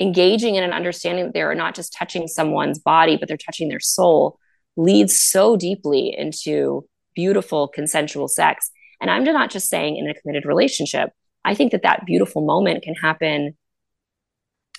engaging 0.00 0.56
in 0.56 0.64
an 0.64 0.72
understanding 0.72 1.26
that 1.26 1.34
they're 1.34 1.54
not 1.54 1.74
just 1.74 1.94
touching 1.96 2.26
someone's 2.26 2.78
body, 2.78 3.16
but 3.16 3.28
they're 3.28 3.36
touching 3.36 3.68
their 3.68 3.80
soul 3.80 4.38
leads 4.76 5.18
so 5.18 5.56
deeply 5.56 6.14
into 6.16 6.86
beautiful 7.14 7.68
consensual 7.68 8.28
sex. 8.28 8.70
And 9.00 9.10
I'm 9.10 9.24
not 9.24 9.50
just 9.50 9.68
saying 9.68 9.96
in 9.96 10.08
a 10.08 10.14
committed 10.14 10.46
relationship. 10.46 11.10
I 11.44 11.54
think 11.54 11.72
that 11.72 11.82
that 11.82 12.06
beautiful 12.06 12.42
moment 12.42 12.82
can 12.82 12.94
happen 12.94 13.56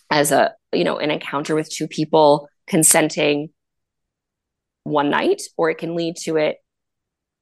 as 0.10 0.32
a, 0.32 0.54
you 0.72 0.84
know, 0.84 0.98
an 0.98 1.12
encounter 1.12 1.56
with 1.56 1.70
two 1.70 1.88
people 1.88 2.48
consenting 2.68 3.50
one 4.84 5.10
night, 5.10 5.42
or 5.58 5.70
it 5.70 5.78
can 5.78 5.96
lead 5.96 6.16
to 6.18 6.38
it 6.38 6.58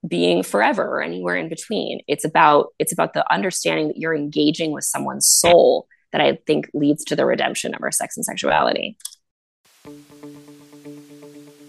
being 0.08 0.42
forever 0.44 0.84
or 0.84 1.02
anywhere 1.02 1.36
in 1.36 1.50
between. 1.50 2.02
It's 2.08 2.26
about 2.26 2.68
it's 2.80 2.94
about 2.94 3.14
the 3.14 3.32
understanding 3.32 3.90
that 3.90 3.98
you're 3.98 4.16
engaging 4.16 4.72
with 4.72 4.84
someone's 4.84 5.28
soul 5.28 5.88
that 6.12 6.22
I 6.22 6.40
think 6.48 6.70
leads 6.74 7.06
to 7.06 7.16
the 7.16 7.26
redemption 7.26 7.74
of 7.74 7.82
our 7.82 7.92
sex 7.92 8.18
and 8.18 8.26
sexuality. 8.26 8.98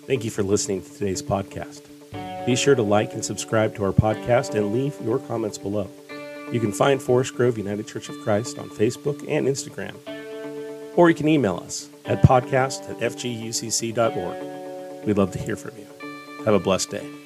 Thank 0.07 0.25
you 0.25 0.31
for 0.31 0.43
listening 0.43 0.83
to 0.83 0.93
today's 0.93 1.23
podcast. 1.23 1.83
Be 2.45 2.57
sure 2.57 2.75
to 2.75 2.83
like 2.83 3.13
and 3.13 3.25
subscribe 3.25 3.77
to 3.77 3.85
our 3.85 3.93
podcast 3.93 4.55
and 4.57 4.73
leave 4.73 5.01
your 5.01 5.21
comments 5.21 5.59
below. 5.59 5.89
You 6.53 6.61
can 6.61 6.71
find 6.71 7.03
Forest 7.03 7.35
Grove 7.35 7.57
United 7.57 7.89
Church 7.89 8.11
of 8.11 8.21
Christ 8.21 8.59
on 8.59 8.69
Facebook 8.69 9.25
and 9.27 9.49
Instagram. 9.49 9.97
Or 10.97 11.09
you 11.09 11.15
can 11.15 11.29
email 11.29 11.57
us 11.57 11.89
at 12.05 12.23
podcast 12.23 12.91
at 12.91 12.99
fgucc.org. 12.99 15.07
We'd 15.07 15.17
love 15.17 15.33
to 15.33 15.39
hear 15.39 15.57
from 15.57 15.73
you. 15.79 15.87
Have 16.45 16.55
a 16.55 16.61
blessed 16.61 16.91
day. 16.91 17.22